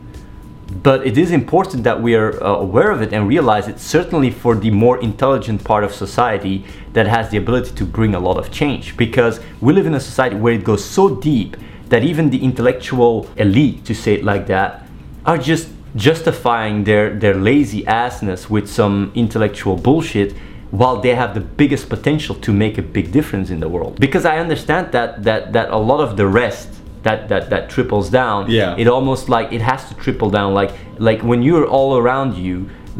but 0.71 1.07
it 1.07 1.17
is 1.17 1.31
important 1.31 1.83
that 1.85 2.01
we 2.03 2.15
are 2.15 2.43
uh, 2.43 2.57
aware 2.57 2.91
of 2.91 3.01
it 3.01 3.13
and 3.13 3.27
realize 3.27 3.69
it 3.69 3.81
certainly 3.81 4.31
for 4.31 4.55
the 4.55 4.71
more 4.71 5.01
intelligent 5.01 5.65
part 5.65 5.83
of 5.83 5.95
society 5.95 6.65
that 6.93 7.07
has 7.07 7.31
the 7.31 7.39
ability 7.39 7.75
to 7.75 7.85
bring 7.85 8.15
a 8.15 8.21
lot 8.21 8.37
of 8.37 8.51
change. 8.51 8.97
Because 8.97 9.41
we 9.61 9.73
live 9.73 9.87
in 9.87 9.95
a 9.95 10.01
society 10.01 10.37
where 10.37 10.53
it 10.53 10.65
goes 10.65 10.85
so 10.85 11.15
deep 11.17 11.57
that 11.89 12.05
even 12.05 12.29
the 12.29 12.43
intellectual 12.45 13.29
elite 13.37 13.85
to 13.87 13.95
say 13.95 14.15
it 14.15 14.25
like 14.25 14.47
that 14.47 14.87
are 15.25 15.39
just 15.39 15.69
justifying 15.97 16.85
their 16.85 17.19
their 17.19 17.35
lazy 17.35 17.83
assness 17.85 18.51
with 18.51 18.69
some 18.69 19.11
intellectual 19.15 19.75
bullshit 19.75 20.35
while 20.71 21.01
they 21.01 21.15
have 21.15 21.33
the 21.33 21.41
biggest 21.41 21.89
potential 21.89 22.35
to 22.35 22.53
make 22.53 22.77
a 22.77 22.83
big 22.83 23.11
difference 23.11 23.49
in 23.49 23.59
the 23.61 23.69
world. 23.69 23.99
Because 23.99 24.27
i 24.27 24.37
understand 24.37 24.93
that 24.93 25.25
that 25.25 25.55
that 25.55 25.71
a 25.71 25.79
lot 25.79 26.01
of 26.01 26.19
the 26.19 26.27
rest 26.27 26.69
that 27.09 27.29
that 27.33 27.43
that 27.53 27.63
triples 27.75 28.07
down 28.21 28.41
Yeah. 28.51 28.83
it 28.83 28.87
almost 28.97 29.29
like 29.37 29.49
it 29.57 29.63
has 29.71 29.81
to 29.89 29.95
triple 30.05 30.31
down 30.39 30.49
like 30.61 30.73
like 31.09 31.21
when 31.31 31.41
you're 31.47 31.67
all 31.77 31.91
around 32.03 32.31
you 32.47 32.57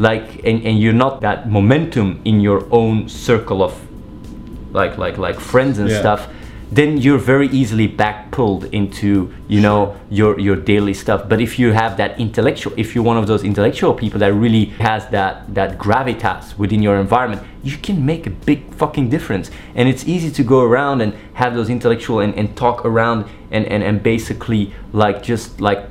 like 0.07 0.27
and, 0.47 0.57
and 0.67 0.75
you're 0.81 0.99
not 1.05 1.13
that 1.27 1.37
momentum 1.57 2.07
in 2.31 2.35
your 2.47 2.59
own 2.79 2.95
circle 3.27 3.59
of 3.67 3.73
like 4.79 4.93
like 5.05 5.17
like 5.27 5.37
friends 5.51 5.75
and 5.81 5.89
Yeah. 5.89 5.99
stuff 6.03 6.21
then 6.71 6.97
you're 6.97 7.17
very 7.17 7.47
easily 7.47 7.87
back 7.87 8.29
pulled 8.31 8.65
into 8.65 9.33
you 9.47 9.59
know 9.59 9.95
your 10.09 10.39
your 10.39 10.55
daily 10.55 10.93
stuff. 10.93 11.27
But 11.27 11.41
if 11.41 11.57
you 11.57 11.71
have 11.71 11.97
that 11.97 12.19
intellectual 12.19 12.73
if 12.77 12.93
you're 12.93 13.03
one 13.03 13.17
of 13.17 13.27
those 13.27 13.43
intellectual 13.43 13.93
people 13.93 14.19
that 14.19 14.33
really 14.33 14.65
has 14.65 15.07
that 15.09 15.53
that 15.55 15.77
gravitas 15.77 16.57
within 16.57 16.83
your 16.83 16.99
environment 16.99 17.41
you 17.63 17.77
can 17.77 18.05
make 18.05 18.25
a 18.27 18.29
big 18.29 18.73
fucking 18.75 19.09
difference. 19.09 19.51
And 19.75 19.89
it's 19.89 20.07
easy 20.07 20.31
to 20.31 20.43
go 20.43 20.61
around 20.61 21.01
and 21.01 21.13
have 21.33 21.55
those 21.55 21.69
intellectual 21.69 22.19
and, 22.19 22.33
and 22.35 22.55
talk 22.55 22.85
around 22.85 23.25
and, 23.51 23.65
and 23.65 23.83
and 23.83 24.03
basically 24.03 24.73
like 24.93 25.23
just 25.23 25.59
like 25.59 25.85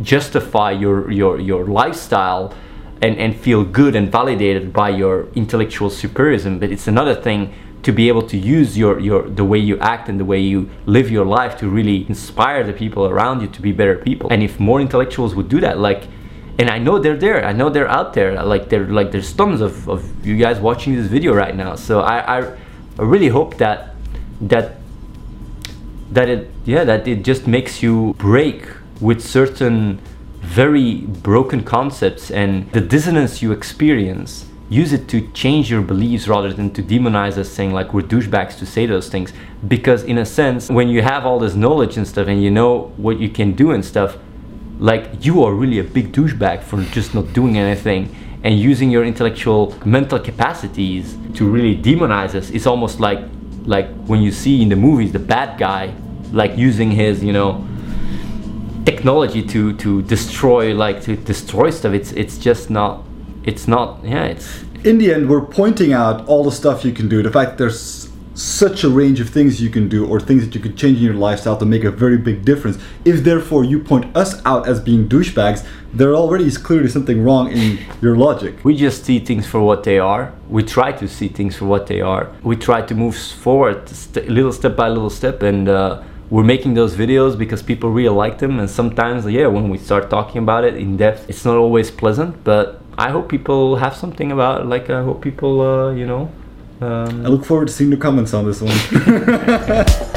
justify 0.00 0.70
your 0.70 1.10
your 1.10 1.40
your 1.40 1.64
lifestyle 1.66 2.54
and 3.02 3.18
and 3.18 3.36
feel 3.36 3.64
good 3.64 3.96
and 3.96 4.10
validated 4.10 4.72
by 4.72 4.88
your 4.88 5.28
intellectual 5.34 5.90
superiorism 5.90 6.58
but 6.58 6.70
it's 6.70 6.88
another 6.88 7.14
thing 7.14 7.52
to 7.84 7.92
be 7.92 8.08
able 8.08 8.22
to 8.22 8.36
use 8.36 8.76
your 8.76 8.98
your 8.98 9.28
the 9.28 9.44
way 9.44 9.58
you 9.58 9.78
act 9.78 10.08
and 10.08 10.18
the 10.18 10.24
way 10.24 10.40
you 10.40 10.68
live 10.86 11.10
your 11.10 11.24
life 11.24 11.56
to 11.58 11.68
really 11.68 12.06
inspire 12.08 12.64
the 12.64 12.72
people 12.72 13.06
around 13.06 13.40
you 13.40 13.48
to 13.48 13.60
be 13.62 13.72
better 13.72 13.96
people. 13.96 14.28
And 14.30 14.42
if 14.42 14.58
more 14.58 14.80
intellectuals 14.80 15.34
would 15.34 15.48
do 15.48 15.60
that 15.60 15.78
like 15.78 16.02
and 16.58 16.70
I 16.70 16.78
know 16.78 16.98
they're 16.98 17.16
there 17.16 17.44
I 17.44 17.52
know 17.52 17.68
they're 17.70 17.88
out 17.88 18.14
there 18.14 18.42
like 18.42 18.68
they're 18.68 18.86
like 18.86 19.12
there's 19.12 19.32
tons 19.32 19.60
of, 19.60 19.88
of 19.88 20.26
you 20.26 20.36
guys 20.36 20.58
watching 20.60 20.96
this 20.96 21.06
video 21.06 21.34
right 21.34 21.54
now. 21.54 21.74
So 21.76 22.00
I, 22.00 22.38
I 22.38 22.56
I 22.98 23.02
really 23.02 23.28
hope 23.28 23.58
that 23.58 23.94
that 24.40 24.76
that 26.10 26.28
it 26.28 26.50
yeah 26.64 26.84
that 26.84 27.06
it 27.06 27.24
just 27.24 27.46
makes 27.46 27.82
you 27.82 28.14
break 28.18 28.66
with 29.00 29.20
certain 29.20 30.00
very 30.40 31.00
broken 31.00 31.64
concepts 31.64 32.30
and 32.30 32.70
the 32.72 32.80
dissonance 32.80 33.42
you 33.42 33.50
experience 33.50 34.46
use 34.74 34.92
it 34.92 35.08
to 35.08 35.20
change 35.32 35.70
your 35.70 35.82
beliefs 35.82 36.26
rather 36.26 36.52
than 36.52 36.70
to 36.72 36.82
demonize 36.82 37.36
us 37.38 37.48
saying 37.48 37.72
like 37.72 37.94
we're 37.94 38.02
douchebags 38.02 38.58
to 38.58 38.66
say 38.66 38.86
those 38.86 39.08
things. 39.08 39.32
Because 39.66 40.02
in 40.02 40.18
a 40.18 40.26
sense 40.26 40.68
when 40.68 40.88
you 40.88 41.02
have 41.02 41.24
all 41.24 41.38
this 41.38 41.54
knowledge 41.54 41.96
and 41.96 42.06
stuff 42.06 42.26
and 42.26 42.42
you 42.42 42.50
know 42.50 42.92
what 42.96 43.18
you 43.20 43.28
can 43.28 43.52
do 43.52 43.70
and 43.70 43.84
stuff 43.84 44.18
like 44.78 45.24
you 45.24 45.44
are 45.44 45.54
really 45.54 45.78
a 45.78 45.84
big 45.84 46.12
douchebag 46.12 46.62
for 46.62 46.82
just 46.96 47.14
not 47.14 47.32
doing 47.32 47.56
anything. 47.56 48.14
And 48.42 48.58
using 48.58 48.90
your 48.90 49.04
intellectual 49.04 49.74
mental 49.86 50.18
capacities 50.18 51.16
to 51.34 51.48
really 51.48 51.76
demonize 51.76 52.34
us 52.34 52.50
it's 52.50 52.66
almost 52.66 53.00
like 53.00 53.20
like 53.64 53.88
when 54.04 54.20
you 54.20 54.30
see 54.30 54.60
in 54.60 54.68
the 54.68 54.76
movies 54.76 55.12
the 55.12 55.18
bad 55.18 55.58
guy 55.58 55.94
like 56.30 56.58
using 56.58 56.90
his 56.90 57.24
you 57.24 57.32
know 57.32 57.66
technology 58.84 59.42
to 59.42 59.72
to 59.74 60.02
destroy 60.02 60.74
like 60.74 61.00
to 61.02 61.16
destroy 61.16 61.70
stuff. 61.70 61.92
It's 61.94 62.12
it's 62.12 62.36
just 62.38 62.70
not 62.70 63.04
it's 63.44 63.66
not 63.68 63.98
yeah 64.04 64.24
it's 64.24 64.64
in 64.84 64.98
the 64.98 65.12
end, 65.14 65.30
we're 65.30 65.40
pointing 65.46 65.92
out 65.94 66.26
all 66.28 66.44
the 66.44 66.52
stuff 66.52 66.84
you 66.84 66.92
can 66.92 67.08
do. 67.08 67.22
The 67.22 67.30
fact 67.30 67.56
there's 67.56 68.10
such 68.34 68.84
a 68.84 68.88
range 68.88 69.20
of 69.20 69.30
things 69.30 69.62
you 69.62 69.70
can 69.70 69.88
do 69.88 70.06
or 70.06 70.20
things 70.20 70.44
that 70.44 70.54
you 70.54 70.60
could 70.60 70.76
change 70.76 70.98
in 70.98 71.04
your 71.04 71.14
lifestyle 71.14 71.56
to 71.56 71.64
make 71.64 71.84
a 71.84 71.90
very 71.90 72.18
big 72.18 72.44
difference. 72.44 72.76
If 73.04 73.24
therefore 73.24 73.64
you 73.64 73.78
point 73.78 74.14
us 74.16 74.44
out 74.44 74.68
as 74.68 74.80
being 74.80 75.08
douchebags, 75.08 75.64
there 75.94 76.14
already 76.14 76.44
is 76.44 76.58
clearly 76.58 76.88
something 76.88 77.22
wrong 77.22 77.50
in 77.52 77.78
your 78.02 78.16
logic. 78.16 78.62
we 78.64 78.76
just 78.76 79.04
see 79.04 79.20
things 79.20 79.46
for 79.46 79.60
what 79.60 79.84
they 79.84 79.96
are 80.00 80.34
we 80.48 80.60
try 80.60 80.90
to 80.90 81.06
see 81.06 81.28
things 81.28 81.54
for 81.54 81.66
what 81.66 81.86
they 81.86 82.00
are 82.00 82.32
we 82.42 82.56
try 82.56 82.82
to 82.82 82.96
move 82.96 83.16
forward 83.16 83.88
st- 83.88 84.28
little 84.28 84.50
step 84.50 84.74
by 84.74 84.88
little 84.88 85.08
step 85.08 85.40
and 85.42 85.68
uh, 85.68 86.02
we're 86.30 86.42
making 86.42 86.74
those 86.74 86.96
videos 86.96 87.38
because 87.38 87.62
people 87.62 87.90
really 87.90 88.08
like 88.08 88.38
them 88.38 88.58
and 88.58 88.68
sometimes 88.68 89.24
yeah 89.26 89.46
when 89.46 89.68
we 89.68 89.78
start 89.78 90.10
talking 90.10 90.38
about 90.42 90.64
it 90.64 90.74
in 90.74 90.96
depth 90.96 91.30
it's 91.30 91.44
not 91.44 91.56
always 91.56 91.92
pleasant 91.92 92.42
but 92.42 92.80
i 92.98 93.10
hope 93.10 93.28
people 93.28 93.76
have 93.76 93.94
something 93.96 94.32
about 94.32 94.66
like 94.66 94.90
i 94.90 95.02
hope 95.02 95.20
people 95.20 95.60
uh, 95.60 95.92
you 95.92 96.06
know 96.06 96.30
um, 96.80 97.24
I 97.24 97.28
look 97.28 97.44
forward 97.44 97.68
to 97.68 97.72
seeing 97.72 97.90
the 97.90 97.96
comments 97.96 98.34
on 98.34 98.44
this 98.44 98.60
one. 98.60 98.72